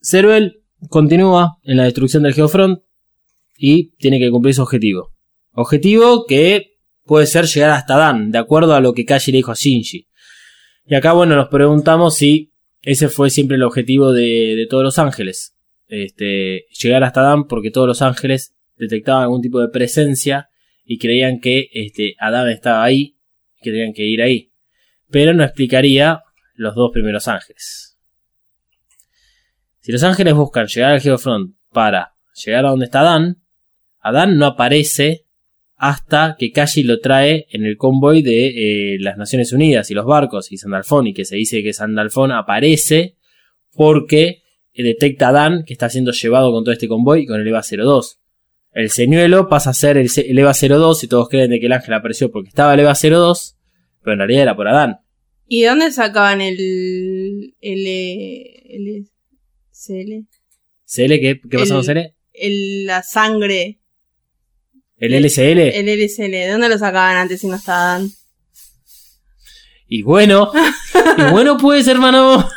[0.00, 2.80] Ceruel continúa en la destrucción del Geofront
[3.58, 5.12] y tiene que cumplir su objetivo.
[5.52, 9.52] Objetivo que puede ser llegar hasta Dan, de acuerdo a lo que Kashi le dijo
[9.52, 10.05] a Shinji.
[10.86, 15.56] Y acá, bueno, nos preguntamos si ese fue siempre el objetivo de, todos los ángeles.
[15.88, 20.48] Este, llegar hasta Dan porque todos los ángeles detectaban algún tipo de presencia
[20.84, 23.16] y creían que este, Adán estaba ahí
[23.62, 24.52] que tenían que ir ahí
[25.10, 26.22] pero no explicaría
[26.54, 27.98] los dos primeros ángeles.
[29.80, 33.42] Si los ángeles buscan llegar al Geofront para llegar a donde está Adán,
[34.00, 35.25] Adán no aparece
[35.76, 40.06] hasta que Kashi lo trae en el convoy de eh, las Naciones Unidas y los
[40.06, 43.16] barcos y Sandalfón y que se dice que Sandalfón aparece
[43.74, 47.46] porque eh, detecta a Adán que está siendo llevado con todo este convoy con el
[47.48, 48.20] EVA 02.
[48.72, 51.72] El señuelo pasa a ser el, el EVA 02 y todos creen de que el
[51.72, 53.56] ángel apareció porque estaba el EVA 02
[54.06, 55.00] pero en realidad era por Adán.
[55.48, 57.54] ¿Y de dónde sacaban el.
[57.60, 57.86] el.
[57.86, 59.08] el.
[59.72, 60.26] CL?
[60.84, 61.40] ¿CL qué?
[61.50, 62.14] ¿Qué pasa con El- CL?
[62.32, 63.80] El, la sangre.
[64.98, 65.58] ¿El LCL?
[65.58, 66.30] El LSL.
[66.30, 68.08] ¿De dónde lo sacaban antes si no estaban?
[69.88, 70.50] Y bueno,
[71.16, 72.48] y bueno pues hermano.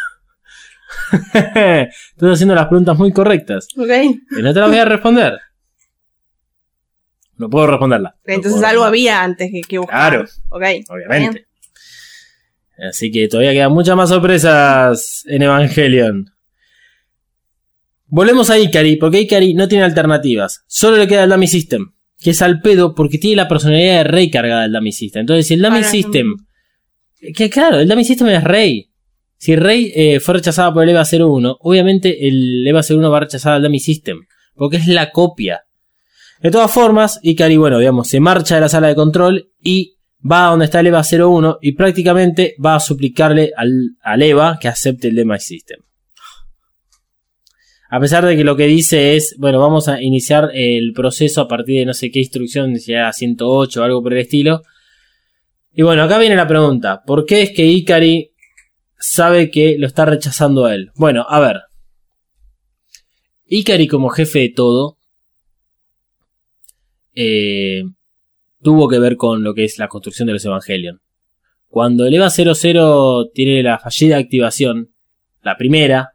[1.34, 3.68] Estoy haciendo las preguntas muy correctas.
[3.78, 3.90] ¿Ok?
[4.38, 5.40] Y no te las voy a responder.
[7.38, 8.16] No puedo responderla.
[8.26, 10.12] No Entonces puedo algo había antes que, que buscar.
[10.12, 10.26] Claro.
[10.50, 10.64] Ok.
[10.90, 11.48] Obviamente.
[12.90, 16.32] Así que todavía quedan muchas más sorpresas en Evangelion.
[18.08, 20.64] Volvemos a Ikari, porque Ikari no tiene alternativas.
[20.68, 24.04] Solo le queda el Dummy System, que es al pedo porque tiene la personalidad de
[24.04, 25.22] Rey cargada del Dummy System.
[25.22, 26.36] Entonces, si el Dummy Ahora, System.
[27.36, 28.92] Que claro, el Dummy System es Rey.
[29.38, 33.22] Si Rey eh, fue rechazada por el EVA 01, obviamente el EVA 01 va a
[33.22, 34.20] rechazar al Dummy System,
[34.54, 35.62] porque es la copia.
[36.42, 39.98] De todas formas, Ikari, bueno, digamos, se marcha de la sala de control y
[40.30, 44.58] va a donde está el EVA 01 y prácticamente va a suplicarle al, al EVA
[44.60, 45.80] que acepte el Dummy System.
[47.92, 51.48] A pesar de que lo que dice es, bueno, vamos a iniciar el proceso a
[51.48, 54.62] partir de no sé qué instrucción, si era 108 o algo por el estilo.
[55.74, 58.32] Y bueno, acá viene la pregunta, ¿por qué es que Ikari
[59.00, 60.92] sabe que lo está rechazando a él?
[60.96, 61.62] Bueno, a ver.
[63.48, 64.98] Ikari como jefe de todo,
[67.16, 67.84] eh,
[68.62, 71.02] tuvo que ver con lo que es la construcción de los Evangelion.
[71.70, 74.94] Cuando el EVA 00 tiene la fallida activación,
[75.42, 76.14] la primera,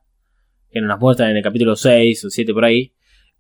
[0.75, 2.93] que nos muestran en el capítulo 6 o 7 por ahí,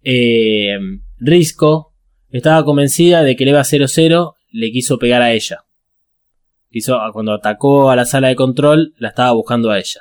[0.05, 0.79] eh,
[1.19, 1.93] Risco
[2.31, 5.65] estaba convencida de que el EVA 00 le quiso pegar a ella.
[6.71, 10.01] Quiso, cuando atacó a la sala de control, la estaba buscando a ella.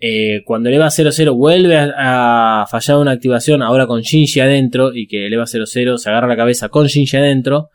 [0.00, 5.06] Eh, cuando el EVA 00 vuelve a, fallar una activación, ahora con Shinji adentro, y
[5.06, 7.70] que el EVA 00 se agarra la cabeza con Shinji adentro,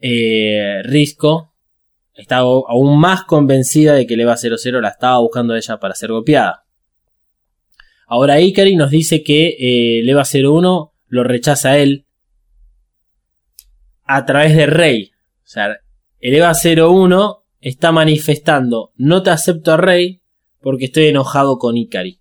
[0.00, 1.52] eh, Risco
[2.14, 5.94] está aún más convencida de que el EVA 00 la estaba buscando a ella para
[5.94, 6.61] ser golpeada.
[8.14, 12.04] Ahora Ikari nos dice que eh, el EVA 01 lo rechaza a él
[14.04, 15.12] a través de Rey.
[15.38, 15.78] O sea,
[16.20, 20.20] el EVA 01 está manifestando, no te acepto a Rey,
[20.60, 22.20] porque estoy enojado con Ikari.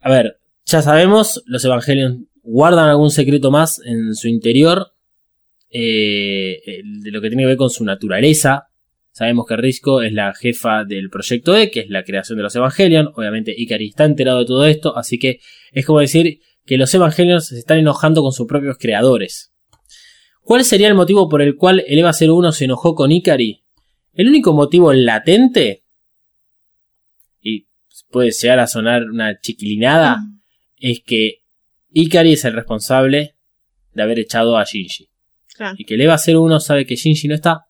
[0.00, 4.92] A ver, ya sabemos, los Evangelion guardan algún secreto más en su interior
[5.70, 8.69] eh, de lo que tiene que ver con su naturaleza.
[9.12, 12.54] Sabemos que Risco es la jefa del proyecto E, que es la creación de los
[12.54, 13.10] Evangelion.
[13.14, 15.40] Obviamente Ikari está enterado de todo esto, así que
[15.72, 19.52] es como decir que los Evangelions se están enojando con sus propios creadores.
[20.42, 23.64] ¿Cuál sería el motivo por el cual el EVA 01 se enojó con Ikari?
[24.12, 25.84] El único motivo latente,
[27.40, 27.66] y
[28.10, 30.18] puede llegar a sonar una chiquilinada,
[30.76, 31.42] es que
[31.92, 33.36] Ikari es el responsable
[33.92, 35.08] de haber echado a Shinji.
[35.54, 35.74] Claro.
[35.78, 37.66] Y que el EVA 01 sabe que Shinji no está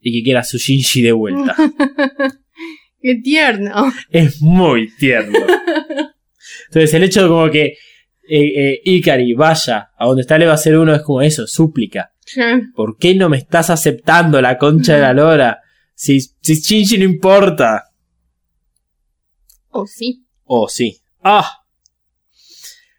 [0.00, 1.56] y que quiere a su Shinji de vuelta.
[3.02, 3.92] Qué tierno.
[4.10, 5.38] es muy tierno.
[6.66, 7.64] Entonces el hecho de como que
[8.28, 12.12] eh, eh, Ikari vaya a donde está el EVA 01 es como eso, súplica.
[12.76, 15.60] ¿Por qué no me estás aceptando la concha de la lora?
[15.94, 17.86] Si, si Shinji no importa.
[19.70, 20.24] Oh, sí.
[20.44, 21.00] Oh, sí.
[21.22, 21.58] ¡Ah!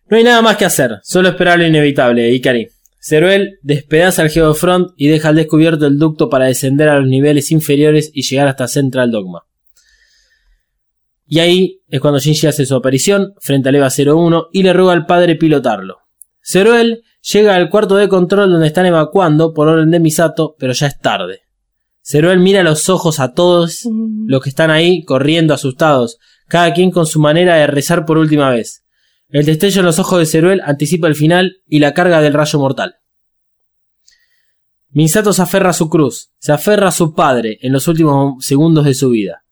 [0.10, 2.68] No hay nada más que hacer, solo esperar lo inevitable, Ikari.
[3.04, 7.52] Ceruel despedaza el Geofront y deja al descubierto el ducto para descender a los niveles
[7.52, 9.48] inferiores y llegar hasta Central Dogma.
[11.26, 14.94] Y ahí es cuando Shinji hace su aparición frente al EVA 01 y le ruega
[14.94, 15.98] al padre pilotarlo.
[16.44, 20.86] Ceruel llega al cuarto de control donde están evacuando por orden de Misato, pero ya
[20.86, 21.42] es tarde.
[22.04, 23.88] Ceruel mira los ojos a todos
[24.28, 28.52] los que están ahí corriendo asustados, cada quien con su manera de rezar por última
[28.52, 28.84] vez.
[29.32, 32.60] El destello en los ojos de Ceruel anticipa el final y la carga del rayo
[32.60, 32.96] mortal.
[34.90, 38.84] Misato se aferra a su cruz, se aferra a su padre en los últimos segundos
[38.84, 39.46] de su vida.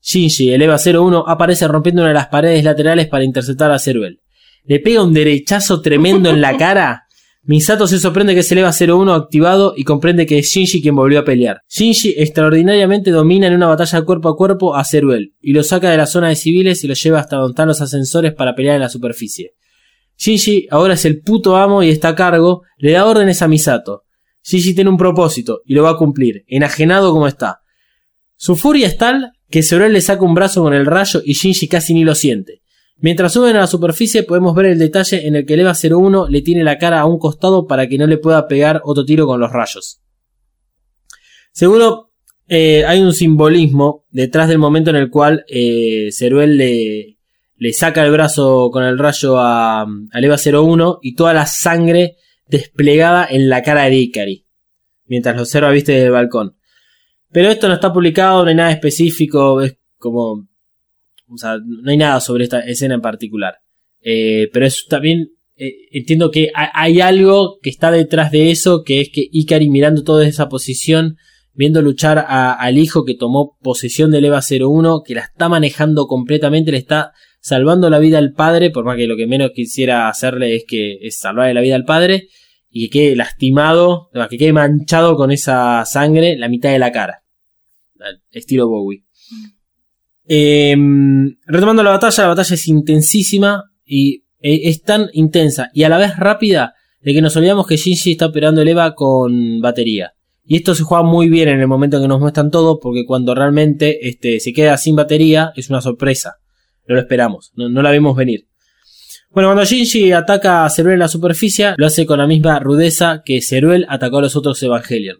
[0.00, 4.22] Shinji, el EVA 01, aparece rompiendo una de las paredes laterales para interceptar a Ceruel.
[4.64, 7.05] Le pega un derechazo tremendo en la cara.
[7.48, 10.96] Misato se sorprende que es el EVA 01 activado y comprende que es Shinji quien
[10.96, 11.60] volvió a pelear.
[11.68, 15.96] Shinji extraordinariamente domina en una batalla cuerpo a cuerpo a Ceruel y lo saca de
[15.96, 18.82] la zona de civiles y lo lleva hasta donde están los ascensores para pelear en
[18.82, 19.54] la superficie.
[20.18, 24.02] Shinji ahora es el puto amo y está a cargo, le da órdenes a Misato.
[24.42, 27.60] Shinji tiene un propósito y lo va a cumplir, enajenado como está.
[28.34, 31.68] Su furia es tal que Ceruel le saca un brazo con el rayo y Shinji
[31.68, 32.62] casi ni lo siente.
[32.98, 36.28] Mientras suben a la superficie podemos ver el detalle en el que el EVA 01
[36.28, 39.26] le tiene la cara a un costado para que no le pueda pegar otro tiro
[39.26, 40.00] con los rayos.
[41.52, 42.12] Seguro
[42.48, 48.12] eh, hay un simbolismo detrás del momento en el cual eh, Ceruel le, saca el
[48.12, 53.62] brazo con el rayo a, al EVA 01 y toda la sangre desplegada en la
[53.62, 54.46] cara de Ikari.
[55.06, 56.56] Mientras lo observa, viste, desde el balcón.
[57.30, 60.46] Pero esto no está publicado, no hay nada específico, es como
[61.28, 63.56] o sea, no hay nada sobre esta escena en particular.
[64.00, 69.00] Eh, pero es también eh, entiendo que hay, algo que está detrás de eso, que
[69.00, 71.16] es que Ikari mirando toda esa posición,
[71.54, 76.72] viendo luchar al hijo que tomó posesión del EVA 01, que la está manejando completamente,
[76.72, 80.56] le está salvando la vida al padre, por más que lo que menos quisiera hacerle
[80.56, 82.28] es que es salvarle la vida al padre,
[82.68, 87.22] y que quede lastimado, que quede manchado con esa sangre la mitad de la cara.
[88.30, 89.05] Estilo Bowie.
[90.28, 90.74] Eh,
[91.46, 95.98] retomando la batalla, la batalla es intensísima y eh, es tan intensa y a la
[95.98, 100.12] vez rápida de que nos olvidamos que Shinji está operando el EVA con batería.
[100.44, 103.04] Y esto se juega muy bien en el momento en que nos muestran todo, porque
[103.04, 106.36] cuando realmente este, se queda sin batería es una sorpresa.
[106.86, 108.46] No lo esperamos, no, no la vemos venir.
[109.30, 113.22] Bueno, cuando Shinji ataca a Ceruel en la superficie, lo hace con la misma rudeza
[113.24, 115.18] que Ceruel atacó a los otros Evangelion.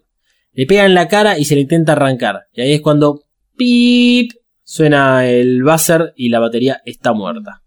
[0.53, 2.47] Le pega en la cara y se le intenta arrancar.
[2.53, 3.21] Y ahí es cuando
[3.55, 4.31] ¡pip!
[4.67, 7.63] Suena el buzzer y la batería está muerta.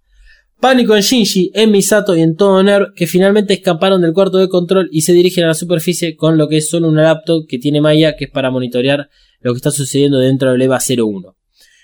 [0.60, 4.50] Pánico en Shinji, en Misato y en todo Nerv que finalmente escaparon del cuarto de
[4.50, 7.58] control y se dirigen a la superficie con lo que es solo una laptop que
[7.58, 9.08] tiene Maya que es para monitorear
[9.40, 11.36] lo que está sucediendo dentro del EVA 01.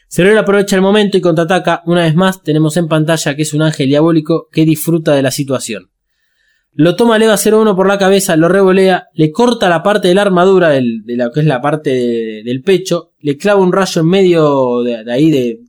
[0.08, 1.82] Ceruel aprovecha el momento y contraataca.
[1.86, 5.30] Una vez más tenemos en pantalla que es un ángel diabólico que disfruta de la
[5.30, 5.90] situación.
[6.78, 10.14] Lo toma el EVA 01 por la cabeza, lo revolea, le corta la parte de
[10.14, 14.02] la armadura de lo que es la parte de- del pecho, le clava un rayo
[14.02, 15.60] en medio de, ahí de,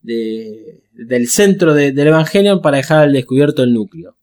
[0.00, 4.16] de- del centro de- del Evangelion para dejar al descubierto el núcleo.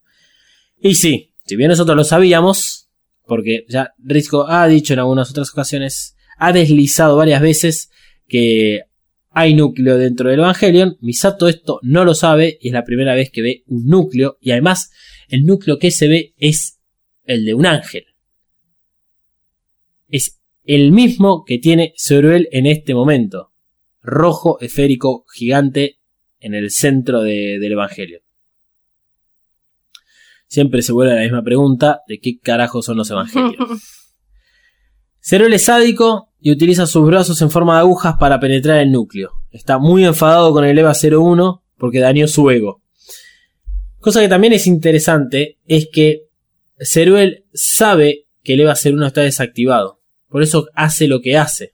[0.79, 2.89] Y sí, si bien nosotros lo sabíamos,
[3.27, 7.91] porque ya Risco ha dicho en algunas otras ocasiones, ha deslizado varias veces
[8.27, 8.81] que
[9.29, 13.29] hay núcleo dentro del Evangelion, Misato esto no lo sabe y es la primera vez
[13.31, 14.89] que ve un núcleo y además
[15.31, 16.79] el núcleo que se ve es
[17.23, 18.05] el de un ángel.
[20.07, 23.51] Es el mismo que tiene Ceruel en este momento.
[24.01, 25.99] Rojo, esférico, gigante
[26.39, 28.21] en el centro de- del Evangelio.
[30.47, 33.55] Siempre se vuelve a la misma pregunta de qué carajo son los Evangelios.
[35.19, 39.31] Ceruel es sádico y utiliza sus brazos en forma de agujas para penetrar el núcleo.
[39.51, 42.80] Está muy enfadado con el EVA 01 porque dañó su ego.
[44.01, 46.23] Cosa que también es interesante es que
[46.79, 49.99] Ceruel sabe que el EVA 01 está desactivado.
[50.27, 51.73] Por eso hace lo que hace.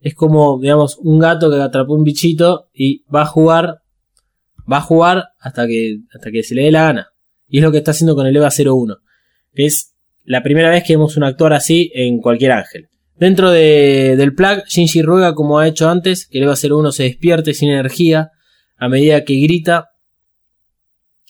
[0.00, 3.80] Es como, digamos, un gato que atrapó un bichito y va a jugar,
[4.70, 7.08] va a jugar hasta que, hasta que se le dé la gana.
[7.48, 8.98] Y es lo que está haciendo con el EVA 01.
[9.54, 9.94] Que es
[10.24, 12.88] la primera vez que vemos un actor así en cualquier ángel.
[13.16, 17.02] Dentro de- del plug, Shinji ruega, como ha hecho antes, que el EVA 01 se
[17.04, 18.30] despierte sin energía
[18.76, 19.88] a medida que grita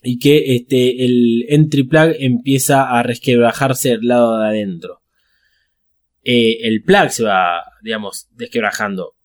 [0.08, 5.02] y que este, el entry plug empieza a resquebrajarse del lado de adentro.
[6.24, 9.16] Eh, el plug se va, digamos, desquebrajando.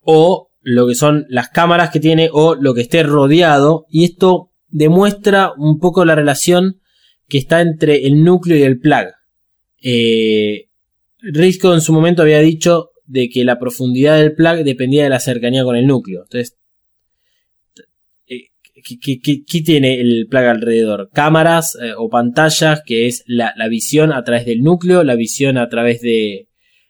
[0.00, 3.86] O lo que son las cámaras que tiene o lo que esté rodeado.
[3.90, 6.80] Y esto demuestra un poco la relación
[7.26, 9.08] que está entre el núcleo y el plug.
[9.82, 10.68] Eh,
[11.20, 15.18] Risco en su momento había dicho de que la profundidad del plug dependía de la
[15.18, 16.22] cercanía con el núcleo.
[16.22, 16.57] Entonces,
[18.82, 21.10] ¿qué, tiene el plug alrededor?
[21.12, 25.58] Cámaras eh, o pantallas, que es la, la visión a través del núcleo, la visión
[25.58, 26.48] a través de,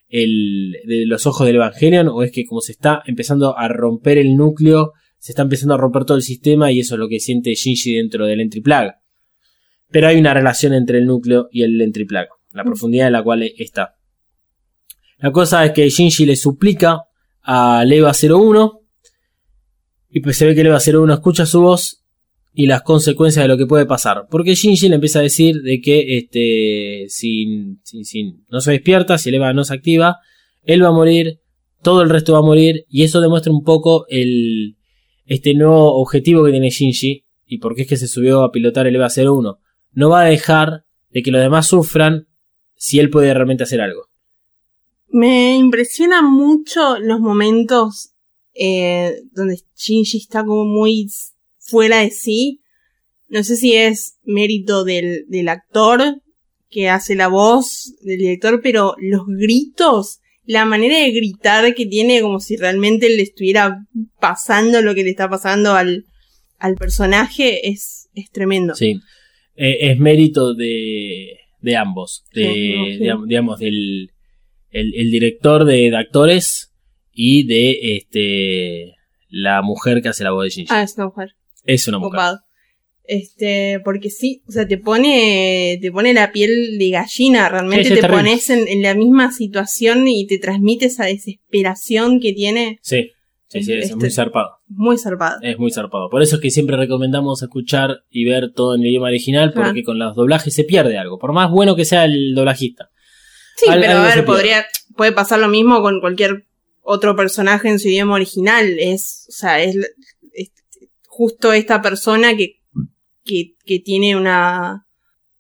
[0.09, 4.19] el- de los ojos del Evangelion, o es que como se está empezando a romper
[4.19, 7.21] el núcleo, se está empezando a romper todo el sistema y eso es lo que
[7.21, 8.93] siente Shinji dentro del entry plug.
[9.91, 13.23] Pero hay una relación entre el núcleo y el entry plug, la profundidad en la
[13.23, 13.95] cual está.
[15.19, 17.03] La cosa es que Shinji le suplica
[17.43, 18.78] a Leva 01
[20.11, 22.03] y pues se ve que Leva 01 escucha su voz
[22.55, 24.27] y las consecuencias de lo que puede pasar.
[24.31, 29.19] Porque Shinji le empieza a decir de que este, si, si- si no se despierta,
[29.19, 30.17] si Eva no se activa,
[30.65, 31.41] él va a morir,
[31.83, 34.77] todo el resto va a morir y eso demuestra un poco el,
[35.27, 38.87] este nuevo objetivo que tiene Shinji y por qué es que se subió a pilotar
[38.87, 39.59] el Eva 01.
[39.93, 42.27] No va a dejar de que los demás sufran
[42.77, 44.07] si él puede realmente hacer algo.
[45.11, 48.11] Me impresiona mucho los momentos
[48.59, 51.09] eh, donde Shinji está como muy
[51.59, 52.61] fuera de sí.
[53.29, 56.23] No sé si es mérito del, del actor
[56.71, 62.21] que hace la voz del director, pero los gritos, la manera de gritar que tiene
[62.21, 63.87] como si realmente le estuviera
[64.21, 66.05] pasando lo que le está pasando al,
[66.59, 68.75] al personaje es, es tremendo.
[68.75, 69.01] Sí.
[69.57, 72.25] Eh, es mérito de, de ambos.
[72.33, 72.99] De, Sí, no, sí.
[72.99, 74.11] digamos, digamos, del
[74.71, 76.68] el, el director de, de actores
[77.21, 78.95] y de este
[79.29, 80.73] la mujer que hace la voz de Shinji.
[80.73, 81.35] Ah, es una mujer.
[81.65, 82.11] es una mujer.
[82.13, 82.39] Copado.
[83.05, 87.89] Este, porque sí, o sea, te pone, te pone la piel de gallina, realmente Sí,
[87.89, 88.23] sí, te terrible.
[88.23, 93.11] pones en, en la misma situación y te transmite esa desesperación que tiene Sí,
[93.49, 94.51] sí, sí, es Este- muy zarpado.
[94.69, 95.39] muy zarpada.
[95.43, 96.09] Es muy zarpado.
[96.11, 99.63] Por eso es que siempre recomendamos escuchar y ver todo en el idioma original, Ah.
[99.65, 101.19] porque con los doblajes se pierde algo.
[101.19, 102.91] Por más bueno que sea el doblajista.
[103.57, 104.67] Sí, Al- pero a ver, podría,
[104.97, 106.45] puede pasar lo mismo con cualquier
[106.91, 108.79] otro personaje en su idioma original.
[108.79, 109.77] Es, o sea, es,
[110.33, 110.51] es
[111.07, 112.61] justo esta persona que,
[113.25, 114.87] que, que tiene una,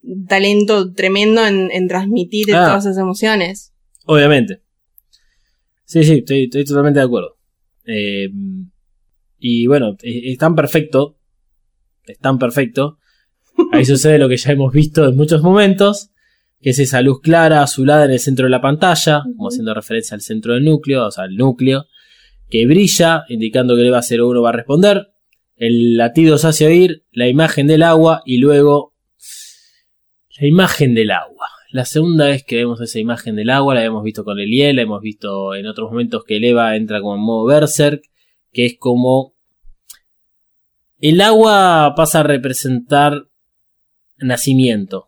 [0.03, 2.66] un talento tremendo en, en transmitir Ah.
[2.66, 3.72] todas esas emociones.
[4.05, 4.62] Obviamente.
[5.84, 7.38] Sí, sí, estoy, estoy totalmente de acuerdo.
[7.86, 8.28] Eh,
[9.38, 11.18] y bueno, es, es tan perfecto.
[12.07, 12.99] Es tan perfecto.
[13.72, 16.11] Ahí sucede lo que ya hemos visto en muchos momentos.
[16.61, 20.14] Que es esa luz clara, azulada en el centro de la pantalla, como haciendo referencia
[20.14, 21.86] al centro del núcleo, o sea, al núcleo,
[22.50, 25.09] que brilla, indicando que el EVA 01 va a responder.
[25.56, 28.94] El latido se hace oír, la imagen del agua y luego
[30.38, 31.48] la imagen del agua.
[31.70, 34.82] La segunda vez que vemos esa imagen del agua, la habíamos visto con Eliel, la
[34.82, 38.02] hemos visto en otros momentos que el Eva entra como en modo Berserk,
[38.52, 39.34] que es como...
[41.00, 43.28] El agua pasa a representar
[44.16, 45.07] nacimiento,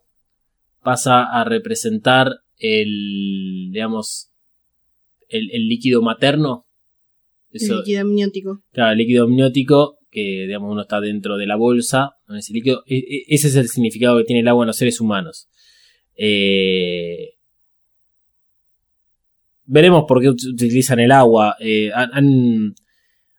[0.82, 4.30] pasa a representar el, digamos,
[5.28, 6.66] el, el líquido materno.
[7.50, 8.62] El Eso, líquido amniótico.
[8.72, 12.82] Claro, el líquido amniótico, que digamos uno está dentro de la bolsa, con ese líquido,
[12.86, 15.48] e- e- ese es el significado que tiene el agua en los seres humanos.
[16.16, 17.34] Eh,
[19.64, 21.56] veremos por qué ut- utilizan el agua.
[21.60, 22.74] Eh, han,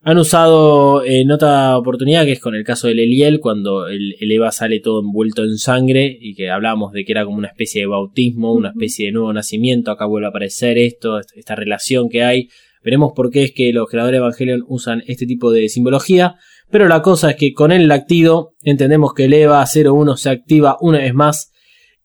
[0.03, 4.31] han- usado en otra oportunidad, que es con el caso del Eliel, cuando el, el
[4.31, 7.81] Eva sale todo envuelto en sangre y que hablábamos de que era como una especie
[7.81, 9.91] de bautismo, una especie de nuevo nacimiento.
[9.91, 12.47] Acá vuelve a aparecer esto, est- esta relación que hay.
[12.83, 16.35] Veremos por qué es que los creadores de Evangelion usan este tipo de simbología.
[16.71, 20.77] Pero la cosa es que con el lactido entendemos que el EVA 01 se activa
[20.81, 21.51] una vez más.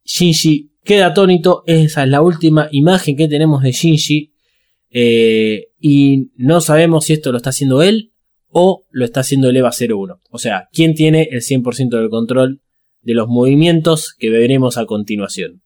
[0.04, 1.62] Shinji queda atónito.
[1.66, 4.32] Esa es la última imagen que tenemos de Shinji.
[4.90, 8.12] Eh, y no sabemos si esto lo está haciendo él
[8.48, 10.20] o lo está haciendo el EVA 01.
[10.30, 12.62] O sea, ¿quién tiene el 100% del control
[13.02, 15.62] de los movimientos que veremos a continuación?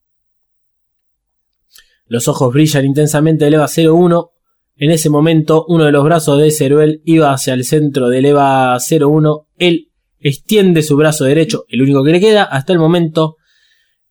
[2.06, 4.30] Los ojos brillan intensamente del EVA 01.
[4.76, 8.78] En ese momento, uno de los brazos de Ceruel iba hacia el centro del EVA
[8.78, 9.46] 01.
[9.58, 13.36] Él extiende su brazo derecho, el único que le queda hasta el momento.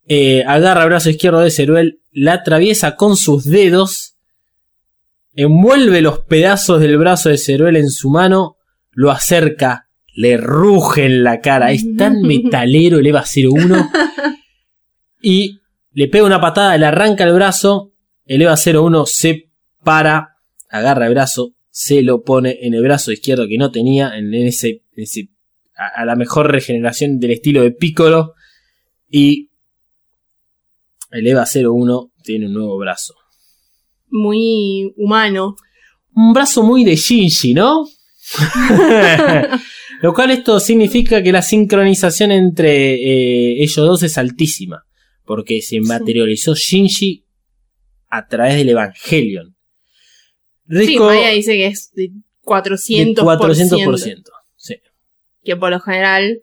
[0.08, 4.16] eh, agarra el brazo izquierdo de Ceruel, la atraviesa con sus dedos,
[5.34, 8.58] envuelve los pedazos del brazo de Ceruel en su mano,
[8.92, 11.72] lo acerca, le ruge en la cara.
[11.72, 13.90] Es tan metalero el EVA 01.
[15.22, 15.60] Y
[15.94, 17.94] le pega una patada, le arranca el brazo.
[18.26, 19.50] El EVA 01 se
[19.84, 20.38] para,
[20.70, 24.84] agarra el brazo, se lo pone en el brazo izquierdo que no tenía, en ese,
[24.96, 25.30] ese
[25.76, 28.34] a, a la mejor regeneración del estilo de Piccolo.
[29.10, 29.50] Y
[31.12, 33.16] el EVA 01 tiene un nuevo brazo.
[34.10, 35.56] Muy humano.
[36.14, 37.86] Un brazo muy de Shinji, ¿no?
[40.02, 44.86] Lo cual esto significa que la sincronización entre eh, ellos dos es altísima.
[45.26, 47.26] Porque se materializó Shinji
[48.10, 49.56] a través del Evangelion.
[50.68, 52.12] Sí, Rico Maya dice que es de
[52.44, 53.14] 400%.
[53.16, 54.24] de 400%.
[54.56, 54.76] Sí.
[55.44, 56.42] Que por lo general.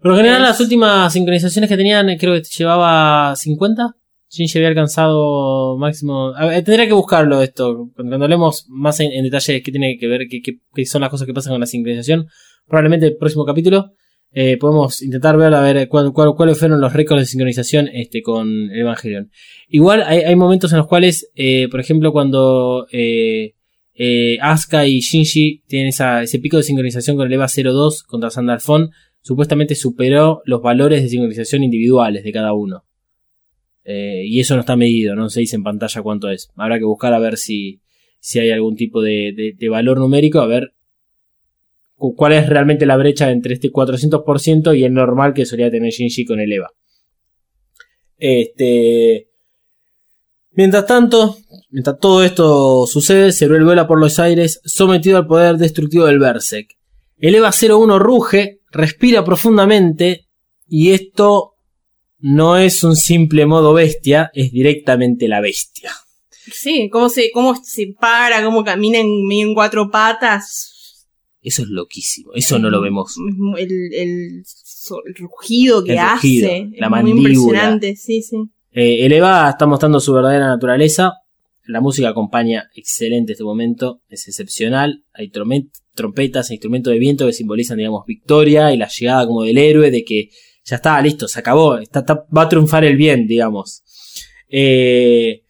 [0.00, 3.94] Por lo general, Es- las últimas sincronizaciones que tenían, creo que llevaba 50.
[4.30, 6.32] Shinji había alcanzado máximo.
[6.36, 7.90] a ver, tendría que buscarlo esto.
[7.96, 11.26] Cuando, hablemos más en, detalle qué tiene que ver, qué, qué- qué son las cosas
[11.26, 12.26] que pasan con la sincronización,
[12.66, 13.92] probablemente el próximo capítulo
[14.32, 18.22] eh, podemos intentar ver a ver cuál- cuál- cuáles fueron los récords de sincronización este,
[18.22, 19.30] con el Evangelion.
[19.68, 23.54] Igual hay, hay momentos en los cuales, eh, por ejemplo, cuando eh,
[23.94, 28.30] eh, Asuka y Shinji tienen esa- ese pico de sincronización con el EVA 02 contra
[28.30, 28.90] Sandalphon,
[29.22, 32.84] supuestamente superó los valores de sincronización individuales de cada uno.
[33.84, 36.50] Eh, y eso no está medido, no se dice en pantalla cuánto es.
[36.56, 37.80] Habrá que buscar a ver si,
[38.18, 40.74] si hay algún tipo de, de- valor numérico, a ver
[41.96, 45.90] cu- cuál es realmente la brecha entre este 400% y el normal que solía tener
[45.92, 46.70] Shinji con el EVA.
[48.18, 49.28] Este.
[50.52, 51.36] Mientras tanto,
[51.70, 56.76] mientras todo esto sucede, Ceruel vuela por los aires, sometido al poder destructivo del Berserk.
[57.18, 60.26] El EVA 01 ruge, respira profundamente,
[60.66, 61.54] y esto
[62.20, 65.92] no es un simple modo bestia, es directamente la bestia.
[66.52, 71.06] Sí, cómo se, cómo se para, cómo camina en, en cuatro patas.
[71.42, 73.16] Eso es loquísimo, eso no lo vemos.
[73.56, 74.44] El, el,
[75.16, 76.68] rugido que El rugido, hace.
[76.76, 77.22] la es mandíbula.
[77.22, 78.36] Muy impresionante, sí, sí.
[78.72, 81.14] Eh, está mostrando su verdadera naturaleza.
[81.64, 85.04] La música acompaña excelente este momento, es excepcional.
[85.14, 85.30] Hay
[85.94, 89.90] trompetas e instrumentos de viento que simbolizan, digamos, victoria y la llegada como del héroe,
[89.90, 90.30] de que
[90.64, 93.82] ya está, listo, se acabó, está- está- va a triunfar el bien, digamos.
[94.48, 95.42] Eh,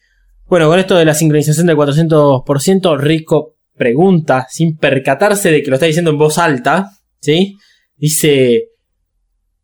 [0.46, 5.76] bueno, con esto de la sincronización del 400%, Rico pregunta, sin percatarse de que lo
[5.76, 6.90] está diciendo en voz alta,
[7.20, 7.56] ¿sí?
[7.96, 8.64] Dice,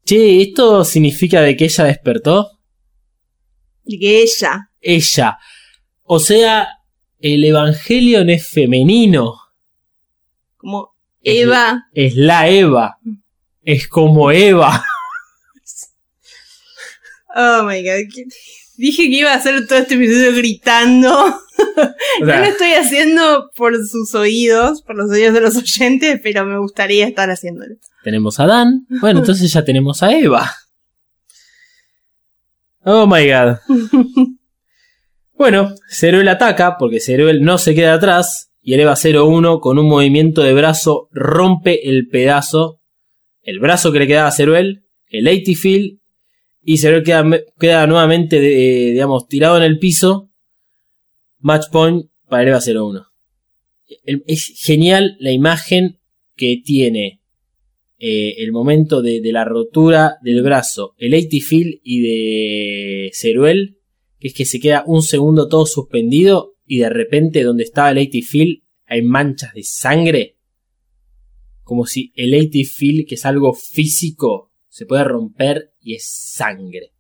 [0.05, 2.51] che, ¿esto significa de que ella despertó?
[3.85, 4.71] Y que ella.
[4.81, 5.39] ella.
[6.03, 6.69] O sea,
[7.19, 9.35] el Evangelion es femenino.
[10.57, 11.85] Como Es Eva.
[11.93, 12.99] Es la Eva.
[13.63, 14.83] Es como Eva.
[17.37, 18.09] Oh my god.
[18.77, 21.41] Dije que iba a hacer todo este episodio gritando.
[22.21, 26.45] O no lo estoy haciendo por sus oídos, por los oídos de los oyentes, pero
[26.45, 27.77] me gustaría estar haciéndolo.
[28.05, 28.87] tenemos a Dan.
[29.01, 30.51] Bueno, entonces ya tenemos a Eva.
[32.85, 33.57] Oh my god.
[35.39, 39.87] Bueno, Ceruel ataca porque Ceruel no se queda atrás y el Eva 01 con un
[39.87, 42.81] movimiento de brazo rompe el pedazo,
[43.43, 45.99] el brazo que le quedaba a Ceruel, el 80 field
[46.69, 47.25] y Ceruel queda,
[47.61, 50.33] queda nuevamente, de- digamos, tirado en el piso.
[51.39, 53.07] Match point para el Eva 01.
[54.05, 56.01] El- Es genial la imagen
[56.35, 57.23] que tiene
[57.99, 63.79] eh, el momento de, de la rotura del brazo, el 80 field y de Ceruel,
[64.19, 67.99] que es que se queda un segundo todo suspendido y de repente donde estaba el
[67.99, 70.37] 80 field hay manchas de sangre.
[71.63, 76.93] Como si el 80 field, que es algo físico, se puede romper y es sangre.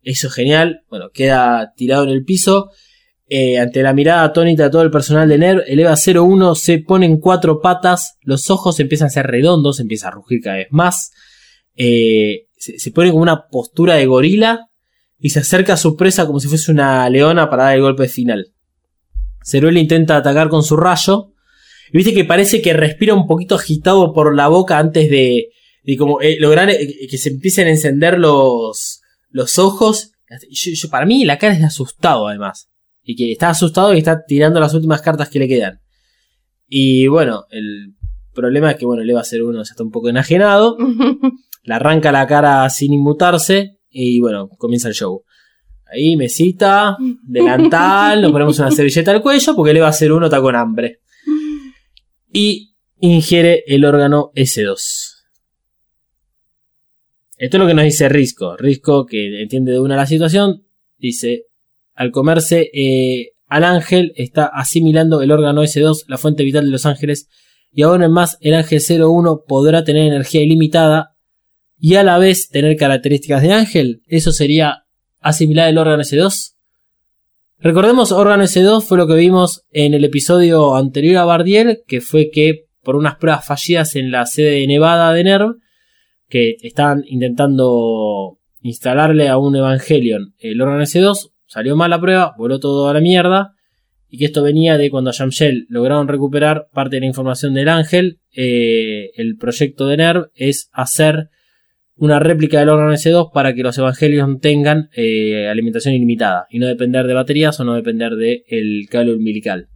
[0.00, 0.84] Eso es genial.
[0.88, 2.70] Bueno, queda tirado en el piso.
[3.28, 6.78] Eh, ante la mirada atónita de todo el personal de NERV, el EVA 01 se
[6.78, 10.68] pone en cuatro patas, los ojos empiezan a ser redondos, empieza a rugir cada vez
[10.70, 11.10] más,
[11.74, 14.68] eh, se, pone como una postura de gorila
[15.18, 18.06] y se acerca a su presa como si fuese una leona para dar el golpe
[18.06, 18.52] final.
[19.42, 21.32] Ceruel intenta atacar con su rayo,
[21.92, 25.48] y viste que parece que respira un poquito agitado por la boca antes de,
[25.86, 30.12] de como eh, lograr eh, que se empiecen a encender los, los ojos.
[30.50, 32.68] Yo- yo- para mí la cara es de asustado además
[33.02, 35.80] y que está asustado y está tirando las últimas cartas que le quedan.
[36.68, 37.94] Y bueno, el
[38.34, 40.76] problema es que bueno, el Eva 01 ya está un poco enajenado,
[41.62, 45.22] le arranca la cara sin inmutarse y bueno, comienza el show.
[45.88, 50.56] Ahí, mesita, delantal, nos ponemos una servilleta al cuello porque el EVA 01 está con
[50.56, 50.98] hambre.
[52.32, 55.15] Y ingiere el órgano S2.
[57.36, 58.56] Esto es lo que nos dice Risco.
[58.56, 60.64] Risco, que entiende de una la situación,
[60.98, 61.44] dice,
[61.94, 66.86] al comerse eh, al ángel, está asimilando el órgano S2, la fuente vital de los
[66.86, 67.28] ángeles,
[67.72, 71.14] y ahora en más, el ángel 01 podrá tener energía ilimitada
[71.78, 74.02] y a la vez tener características de ángel.
[74.06, 74.84] Eso sería
[75.20, 76.54] asimilar el órgano S2.
[77.58, 82.30] Recordemos, órgano S2 fue lo que vimos en el episodio anterior a Bardiel, que fue
[82.30, 85.56] que por unas pruebas fallidas en la sede de Nevada de NERV,
[86.28, 92.58] que estaban intentando instalarle a un Evangelion el órgano S2, salió mal la prueba, voló
[92.58, 93.52] todo a la mierda,
[94.08, 97.68] y que esto venía de cuando a Yamshell lograron recuperar parte de la información del
[97.68, 101.30] ángel, eh, el proyecto de NERV es hacer
[101.96, 106.66] una réplica del órgano S2 para que los evangelios tengan eh, alimentación ilimitada y no
[106.66, 109.68] depender de baterías o no depender del cable umbilical.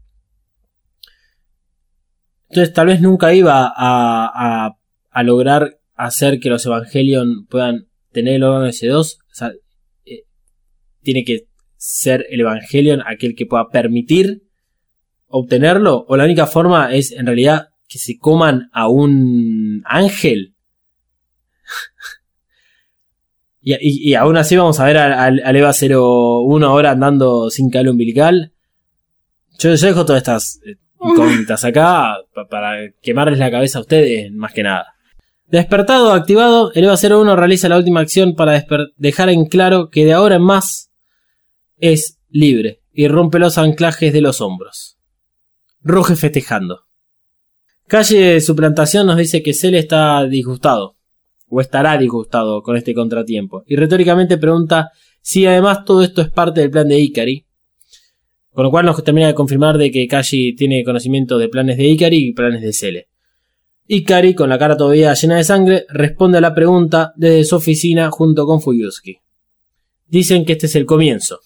[2.51, 8.67] Entonces tal vez nunca iba a lograr hacer que los Evangelion puedan tener el órgano
[8.67, 8.99] S2.
[8.99, 9.53] O sea,
[10.05, 10.25] eh,
[11.03, 11.47] tiene que
[11.77, 14.43] ser el Evangelion aquel que pueda permitir
[15.27, 16.05] obtenerlo.
[16.09, 20.55] O la única forma es en realidad que se coman a un ángel.
[23.61, 27.91] y, y, aún así vamos a ver al, al EVA 01 ahora andando sin cable
[27.91, 28.53] umbilical.
[29.59, 32.17] Yo, yo dejo todas estas eh, incógnitas acá
[32.49, 34.95] para quemarles la cabeza a ustedes, más que nada.
[35.51, 38.65] Despertado activado, el EVA 01 realiza la última acción para
[38.97, 40.93] dejar en claro que de ahora en más
[41.79, 44.97] es libre y rompe los anclajes de los hombros.
[45.83, 46.83] Ruge festejando.
[47.89, 50.95] Calle de suplantación nos dice que Cell está disgustado,
[51.49, 56.61] o estará disgustado con este contratiempo, y retóricamente pregunta si además todo esto es parte
[56.61, 57.45] del plan de Ikari,
[58.53, 61.89] con lo cual nos termina de confirmar de que Kashi tiene conocimiento de planes de
[61.89, 63.10] Ikari y planes de Cele.
[63.93, 68.09] Ikari, con la cara todavía llena de sangre, responde a la pregunta desde su oficina
[68.13, 69.19] junto con Fuyusuki.
[70.07, 71.41] Dicen que este es el comienzo.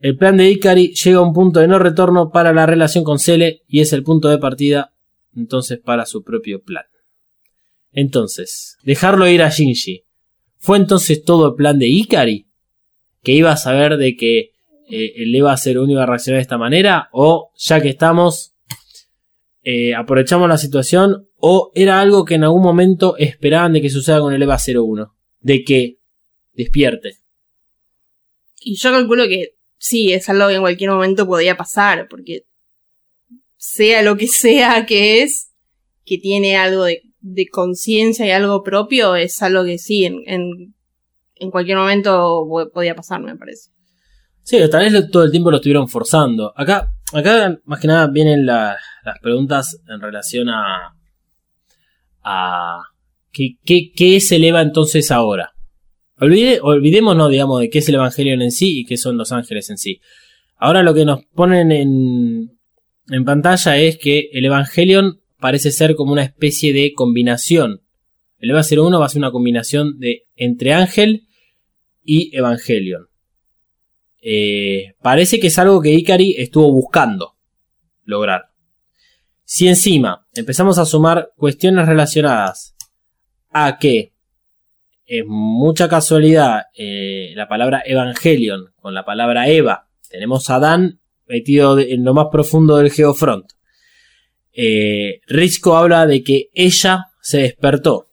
[0.00, 3.20] El plan de Ikari llega a un punto de no retorno para la relación con
[3.20, 4.92] Cele y es el punto de partida
[5.36, 6.86] entonces para su propio plan.
[7.92, 10.02] Entonces, dejarlo ir a Shinji.
[10.58, 12.48] ¿Fue entonces todo el plan de Ikari?
[13.22, 14.50] ¿Que iba a saber de que
[14.90, 17.08] eh, el EVA 01 iba a reaccionar de esta manera?
[17.12, 18.56] ¿O ya que estamos,
[19.62, 21.28] eh, aprovechamos la situación?
[21.48, 25.14] ¿O era algo que en algún momento esperaban de que suceda con el EVA 01?
[25.38, 26.00] De que
[26.52, 27.18] despierte.
[28.60, 32.46] Y yo calculo que sí, es algo que en cualquier momento podía pasar, porque
[33.56, 35.52] sea lo que sea que es,
[36.04, 40.74] que tiene algo de, de conciencia y algo propio, es algo que sí, en, en,
[41.36, 42.44] en cualquier momento
[42.74, 43.70] podía pasar, me parece.
[44.42, 46.52] Sí, tal vez todo el tiempo lo estuvieron forzando.
[46.56, 50.95] Acá, acá más que nada vienen la, las preguntas en relación a.
[53.32, 55.52] ¿qué, qué, qué se eleva entonces ahora?
[56.18, 59.68] Olvide, olvidémonos, digamos, de qué es el Evangelio en sí y qué son los ángeles
[59.70, 60.00] en sí.
[60.56, 62.58] Ahora lo que nos ponen en,
[63.08, 67.82] en pantalla es que el Evangelion parece ser como una especie de combinación.
[68.38, 71.26] El EVA 01 va a ser una combinación de entre ángel
[72.02, 73.06] y Evangelion.
[74.20, 77.36] Eh, parece que es algo que Ikari estuvo buscando
[78.04, 78.46] lograr.
[79.48, 82.74] Si encima empezamos a sumar cuestiones relacionadas
[83.50, 84.12] a que
[85.06, 91.78] es mucha casualidad eh, la palabra Evangelion con la palabra Eva, tenemos a Adán metido
[91.78, 93.46] en lo más profundo del Geofront.
[94.52, 98.10] Eh, Risco habla de que ella se despertó.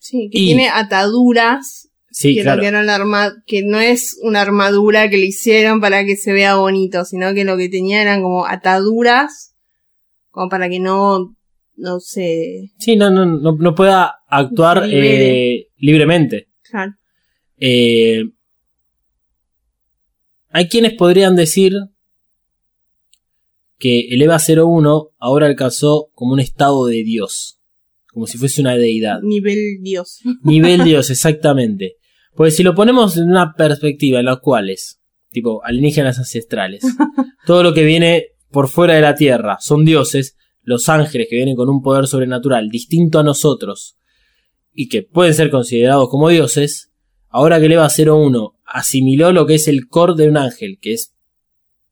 [0.00, 1.90] Sí, que y, tiene ataduras.
[2.10, 2.60] Sí, que, claro.
[2.72, 7.04] no la que no es una armadura que le hicieron para que se vea bonito,
[7.04, 9.51] sino que lo que tenía eran como ataduras,
[10.32, 11.36] como para que no,
[11.76, 12.72] no se...
[12.78, 16.48] Sí, no, no, no, no pueda actuar eh, libremente.
[16.68, 16.94] Claro.
[17.58, 18.24] Eh,
[20.48, 21.74] hay quienes podrían decir
[23.78, 27.60] que el EVA 01 ahora alcanzó como un estado de Dios.
[28.06, 29.20] Como si fuese una deidad.
[29.22, 30.20] Nivel Dios.
[30.42, 31.96] Nivel Dios, exactamente.
[32.34, 36.82] Pues si lo ponemos en una perspectiva en la cual es, tipo, alienígenas ancestrales,
[37.46, 41.56] todo lo que viene por fuera de la Tierra son dioses, los ángeles que vienen
[41.56, 43.98] con un poder sobrenatural distinto a nosotros
[44.72, 46.92] y que pueden ser considerados como dioses,
[47.28, 50.92] ahora que el EVA 01 asimiló lo que es el core de un ángel, que
[50.92, 51.14] es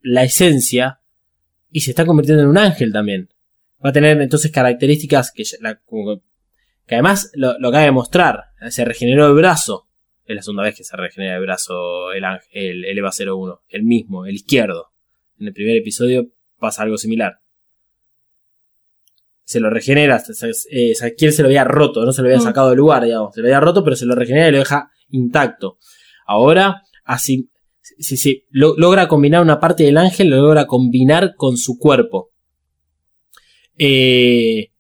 [0.01, 1.01] la esencia,
[1.71, 3.29] y se está convirtiendo en un ángel también.
[3.85, 5.81] Va a tener entonces características que, la,
[6.87, 8.45] que además lo, lo acaba de mostrar.
[8.71, 9.89] Se regeneró el brazo.
[10.25, 12.25] Es la segunda vez que se regenera el brazo el,
[12.85, 13.63] el Eva 01.
[13.69, 14.93] El mismo, el izquierdo.
[15.39, 16.31] En el primer episodio
[16.61, 17.41] pasa algo similar.
[19.45, 20.23] Se lo regenera.
[20.71, 22.43] eh, Saquiel se lo había roto, no se lo había Mm.
[22.45, 23.35] sacado del lugar, digamos.
[23.35, 25.79] Se lo había roto, pero se lo regenera y lo deja intacto.
[26.27, 27.51] Ahora, así.
[27.99, 32.31] Si si lo- logra combinar una parte del ángel, lo logra combinar con su cuerpo.
[33.77, 34.71] Eh,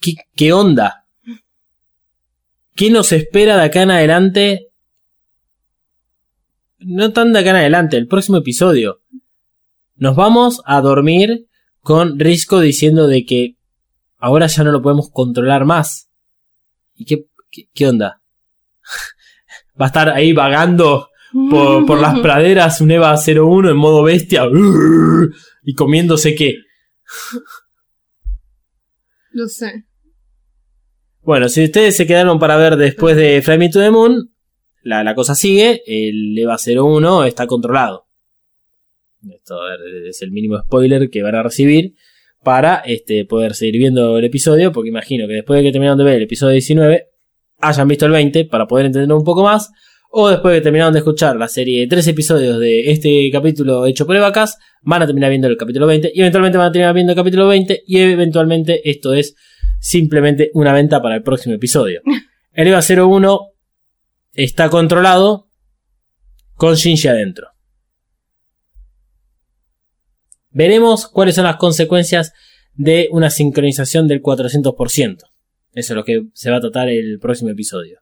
[0.00, 1.06] ¿qué, qué onda?
[2.74, 4.72] ¿Qué nos espera de acá en adelante?
[6.78, 9.02] No tan de acá en adelante, el próximo episodio.
[9.96, 11.46] Nos vamos a dormir
[11.80, 13.56] con Risco diciendo de que
[14.18, 16.10] ahora ya no lo podemos controlar más.
[16.94, 18.22] ¿Y qué, qué, qué onda?
[19.80, 21.08] Va a estar ahí vagando
[21.50, 24.44] por, por las praderas un Eva 01 en modo bestia
[25.64, 26.56] y comiéndose qué.
[29.32, 29.84] No sé.
[31.22, 34.32] Bueno, si ustedes se quedaron para ver después de Fly Me to the Moon,
[34.82, 38.05] la, la cosa sigue, el EVA 01 está controlado.
[39.34, 39.60] Esto
[40.08, 41.94] es el mínimo spoiler que van a recibir
[42.42, 46.04] para este, poder seguir viendo el episodio, porque imagino que después de que terminaron de
[46.04, 47.08] ver el episodio 19,
[47.58, 49.72] hayan visto el 20 para poder entenderlo un poco más,
[50.10, 53.86] o después de que terminaron de escuchar la serie de tres episodios de este capítulo
[53.86, 56.94] hecho por Evacas, van a terminar viendo el capítulo 20, y eventualmente van a terminar
[56.94, 59.34] viendo el capítulo 20, y eventualmente esto es
[59.80, 62.00] simplemente una venta para el próximo episodio.
[62.52, 63.40] El EVA 01
[64.34, 65.50] está controlado
[66.54, 67.55] con Shinji adentro.
[70.56, 72.32] Veremos cuáles son las consecuencias
[72.72, 75.18] de una sincronización del 400%.
[75.74, 77.98] Eso es lo que se va a tratar el próximo episodio.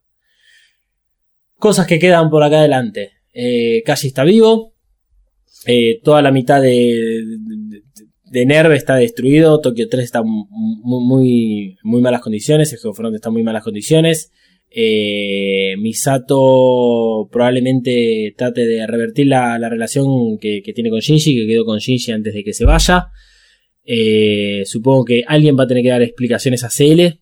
[1.59, 3.11] Cosas que quedan por acá adelante.
[3.33, 4.73] Eh, está vivo.
[5.67, 7.83] Eh, toda la mitad de, de,
[8.25, 9.61] de Nerve está destruido.
[9.61, 12.73] Tokio 3 está mu- mu- muy, muy malas condiciones.
[12.73, 14.31] El Geofront está en muy malas condiciones.
[14.77, 21.65] Eh, Misato probablemente trate de revertir la, la relación que, tiene con Shinji, que quedó
[21.65, 23.07] con Shinji antes de que se vaya.
[23.85, 27.21] Eh, supongo que alguien va a tener que dar explicaciones a CL.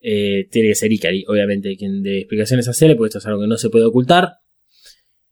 [0.00, 3.42] Eh, tiene que ser Ikari, obviamente, quien dé explicaciones a CL, porque esto es algo
[3.42, 4.30] que no se puede ocultar.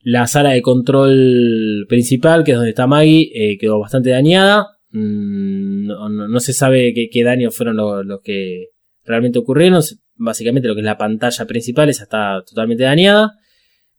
[0.02, 4.66] La sala de control principal, que es donde está Maggie, quedó bastante dañada.
[4.90, 8.66] Mm, no, se sabe qué, daños fueron lo- los que
[9.04, 9.82] realmente ocurrieron.
[10.22, 13.38] Básicamente lo que es la pantalla principal, esa está totalmente dañada.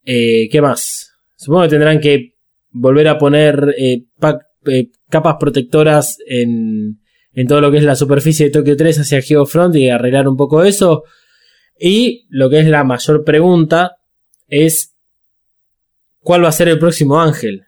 [0.05, 1.13] Eh, ¿Qué más?
[1.35, 2.35] Supongo que tendrán que
[2.69, 4.03] volver a poner eh,
[4.67, 6.99] eh, capas protectoras en,
[7.47, 10.63] todo lo que es la superficie de Tokio 3 hacia Geofront y arreglar un poco
[10.63, 11.05] eso.
[11.79, 13.97] Y lo que es la mayor pregunta
[14.47, 14.95] es
[16.19, 17.63] ¿cuál va a ser el próximo ángel?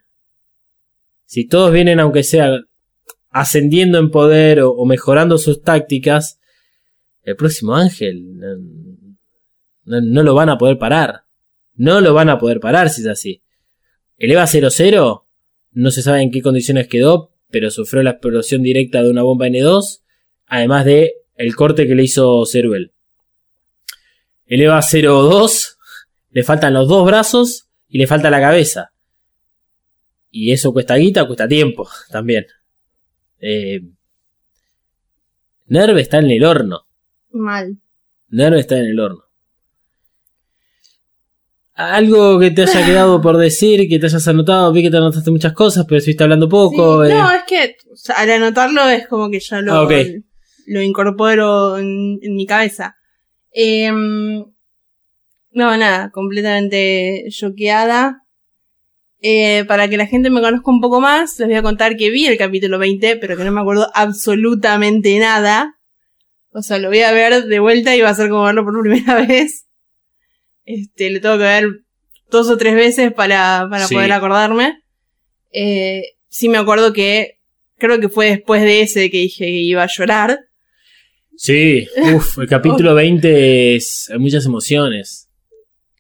[1.26, 2.60] Si todos vienen, aunque sea
[3.32, 6.39] ascendiendo en poder o mejorando sus tácticas,
[7.24, 8.38] el próximo ángel
[9.86, 11.24] no, lo van a poder parar.
[11.76, 13.43] No lo van a poder parar si es así.
[14.17, 15.28] El EVA 00
[15.71, 19.47] no se sabe en qué condiciones quedó, pero sufrió la explosión directa de una bomba
[19.47, 20.01] N2,
[20.47, 22.93] además de el corte que le hizo Ceruel.
[24.45, 25.78] El EVA 02
[26.32, 28.93] le faltan los dos brazos y le falta la cabeza.
[30.30, 32.45] Y eso cuesta guita, cuesta tiempo también.
[33.39, 33.82] Eh,
[35.65, 36.88] Nerve está en el horno.
[37.34, 37.77] Mal.
[38.29, 39.23] Nerve está en el horno.
[41.75, 45.31] Algo que te haya quedado por decir, que te hayas anotado, vi que te anotaste
[45.31, 47.03] muchas cosas, pero estuviste hablando poco.
[47.03, 47.15] Sí, eh.
[47.15, 49.88] No, es que o sea, al anotarlo es como que ya lo, Ah,
[50.67, 52.95] lo incorporo en, en mi cabeza.
[53.51, 54.45] Em,
[55.51, 58.19] no, nada, completamente choqueada.
[59.25, 62.09] Eh, para que la gente me conozca un poco más, les voy a contar que
[62.09, 65.79] vi el capítulo 20, pero que no me acuerdo absolutamente nada.
[66.54, 68.80] O sea, lo voy a ver de vuelta y va a ser como verlo por
[68.82, 69.66] primera vez.
[70.66, 71.66] Este, lo tengo que ver
[72.30, 73.95] dos o tres veces para, para Sí.
[73.95, 74.82] poder acordarme.
[75.51, 77.39] Eh, sí me acuerdo que
[77.78, 80.39] creo que fue después de ese que dije que iba a llorar.
[81.36, 84.10] Sí, uff, el capítulo 20 es.
[84.12, 85.30] Hay muchas emociones.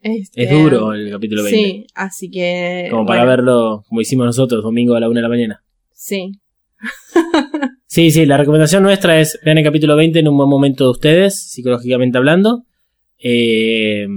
[0.01, 1.57] Este, Es duro el capítulo 20.
[1.59, 2.87] Sí, así que.
[2.91, 5.63] Como para bueno, verlo como hicimos nosotros, domingo a la una de la mañana.
[5.93, 6.31] Sí.
[7.93, 10.89] Sí, sí, la recomendación nuestra es vean el capítulo 20 en un buen momento de
[10.89, 12.65] ustedes, psicológicamente hablando.
[13.19, 14.07] Eh,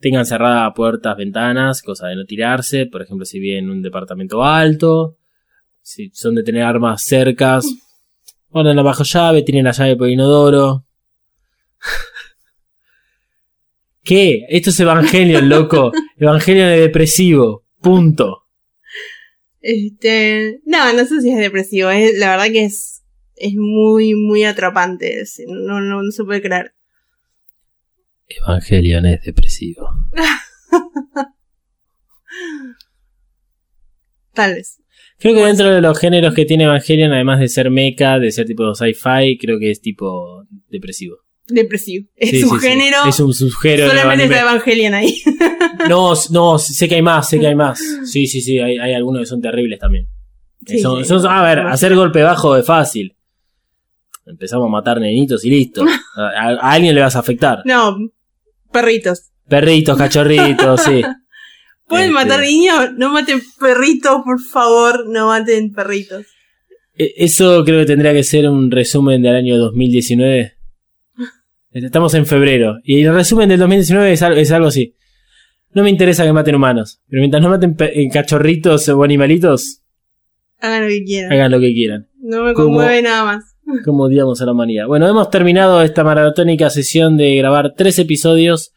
[0.00, 2.86] tengan cerradas puertas, ventanas, cosa de no tirarse.
[2.86, 5.18] Por ejemplo, si viven en un departamento alto,
[5.82, 7.66] si son de tener armas cercas,
[8.48, 10.86] guarden la bajo llave, tienen la llave por inodoro.
[14.02, 14.46] ¿Qué?
[14.48, 15.92] Esto es Evangelion, loco.
[16.16, 17.66] Evangelion es depresivo.
[17.82, 18.46] Punto.
[19.60, 20.62] Este.
[20.64, 21.90] No, no sé si es depresivo.
[21.90, 22.93] Es, la verdad que es.
[23.36, 25.20] Es muy, muy atrapante.
[25.20, 26.72] es- no, no, no se puede creer.
[28.28, 29.88] Evangelion es depresivo.
[34.32, 34.80] Tal vez.
[35.18, 38.46] Creo que dentro de los géneros que tiene Evangelion, además de ser mecha, de ser
[38.46, 41.18] tipo sci-fi, creo que es tipo depresivo.
[41.46, 42.08] Depresivo.
[42.16, 42.66] Es Sí, un sí, sí.
[42.68, 42.96] género.
[43.08, 43.88] Es un subgénero.
[43.90, 45.14] solamente está Evangelion ahí.
[45.88, 47.78] No, no, sé que hay más, sé que hay más.
[48.04, 50.08] Sí, sí, sí, hay, hay algunos que son terribles también.
[50.80, 53.13] Son- son- a ver, hacer golpe bajo es fácil.
[54.26, 55.84] Empezamos a matar nenitos y listo.
[56.16, 57.62] A, alguien le vas a afectar.
[57.64, 57.96] No,
[58.72, 59.30] perritos.
[59.48, 61.02] Perritos, cachorritos, sí.
[61.86, 62.92] ¿Pueden Este, matar niños?
[62.96, 66.24] No maten perritos, por favor, no maten perritos.
[66.96, 70.54] e- Eso creo que tendría que ser un resumen del año 2019.
[71.72, 72.78] Estamos en febrero.
[72.84, 74.94] Y el resumen del 2019 es algo, es algo así.
[75.72, 77.02] No me interesa que maten humanos.
[77.08, 79.82] Pero mientras no maten eh, cachorritos o animalitos,
[80.60, 81.32] Hagan lo que quieran.
[81.32, 82.08] hagan lo que quieran.
[82.20, 83.53] No me Como- conmueve nada más.
[83.84, 84.86] Como odiamos a la humanidad.
[84.86, 88.72] Bueno, hemos terminado esta maratónica sesión de grabar tres episodios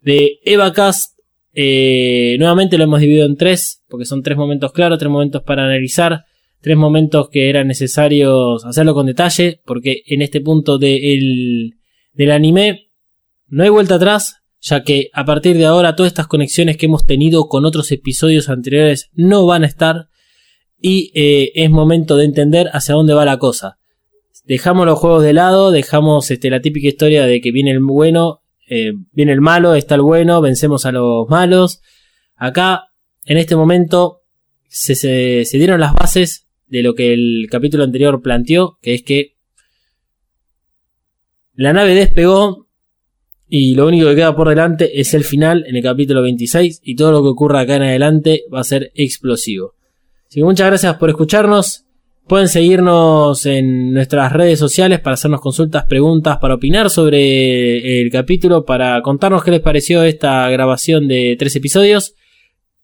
[0.00, 1.18] de EvaCast.
[1.54, 5.64] Eh, nuevamente lo hemos dividido en tres, porque son tres momentos claros, tres momentos para
[5.64, 6.24] analizar,
[6.60, 11.74] tres momentos que eran necesarios hacerlo con detalle, porque en este punto de el-
[12.12, 12.90] del anime
[13.46, 17.06] no hay vuelta atrás, ya que a partir de ahora todas estas conexiones que hemos
[17.06, 20.08] tenido con otros episodios anteriores no van a estar
[20.80, 23.77] y eh, es momento de entender hacia dónde va la cosa
[24.48, 28.40] dejamos los juegos de lado, dejamos este, la típica historia de que viene el bueno,
[28.68, 31.80] eh, viene el malo, está el bueno, vencemos a los malos.
[32.34, 32.84] Acá,
[33.24, 34.22] en este momento,
[34.68, 39.02] se, se- se dieron las bases de lo que el capítulo anterior planteó, que es
[39.02, 39.36] que
[41.54, 42.66] la nave despegó
[43.48, 46.94] y lo único que queda por delante es el final en el capítulo 26 y
[46.96, 49.74] todo lo que ocurra acá en adelante va a ser explosivo.
[50.28, 51.84] Así que muchas gracias por escucharnos.
[52.28, 58.66] Pueden seguirnos en nuestras redes sociales para hacernos consultas, preguntas, para opinar sobre el capítulo,
[58.66, 62.14] para contarnos qué les pareció esta grabación de tres episodios.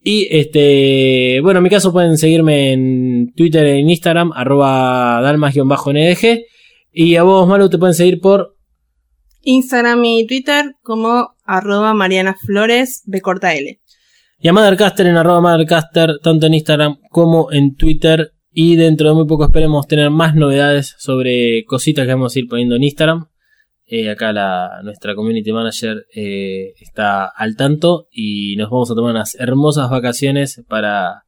[0.02, 6.44] Y este, bueno, en mi caso pueden seguirme en Twitter, en Instagram, arroba dalmas-ndg.
[6.90, 8.56] Y a vos, Malu, te pueden seguir por
[9.42, 13.78] Instagram y Twitter como arroba Mariana Flores B corta L.
[14.38, 18.30] y a Mothercaster en arroba Mothercaster, tanto en Instagram como en Twitter.
[18.56, 22.46] Y dentro de muy poco esperemos tener más novedades sobre cositas que vamos a ir
[22.46, 23.26] poniendo en Instagram.
[23.84, 29.10] Eh, acá la, nuestra community manager eh, está al tanto y nos vamos a tomar
[29.10, 31.24] unas hermosas vacaciones para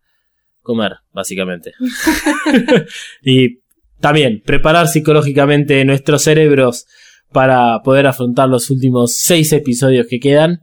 [0.62, 1.72] comer, básicamente.
[3.24, 3.58] y
[4.00, 6.86] también preparar psicológicamente nuestros cerebros
[7.32, 10.60] para poder afrontar los últimos seis episodios que quedan.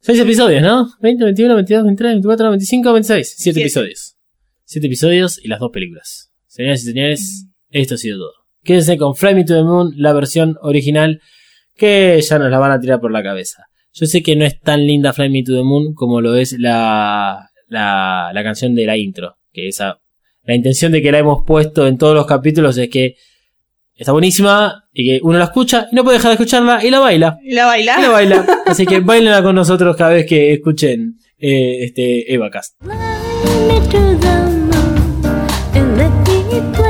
[0.00, 0.88] Seis episodios, ¿no?
[1.02, 3.28] 20, 21, 22, 23, 24, 25, 26.
[3.28, 3.60] Siete, Siete.
[3.60, 4.16] episodios.
[4.72, 6.30] Siete episodios y las dos películas.
[6.46, 8.32] Señoras y señores, esto ha sido todo.
[8.62, 11.20] Quédense con Fly Me to the Moon, la versión original,
[11.74, 13.64] que ya nos la van a tirar por la cabeza.
[13.92, 16.54] Yo sé que no es tan linda Fly Me to the Moon como lo es
[16.56, 19.38] la, la, la canción de la intro.
[19.52, 19.98] Que esa,
[20.44, 23.16] la intención de que la hemos puesto en todos los capítulos es que
[23.96, 27.00] está buenísima y que uno la escucha y no puede dejar de escucharla y la
[27.00, 27.40] baila.
[27.42, 27.96] ¿Y la baila?
[27.98, 28.46] Y la baila.
[28.66, 32.80] Así que bailenla con nosotros cada vez que escuchen eh, este Evacast.
[33.44, 34.36] Me to the
[34.70, 35.24] moon
[35.74, 36.89] and let me play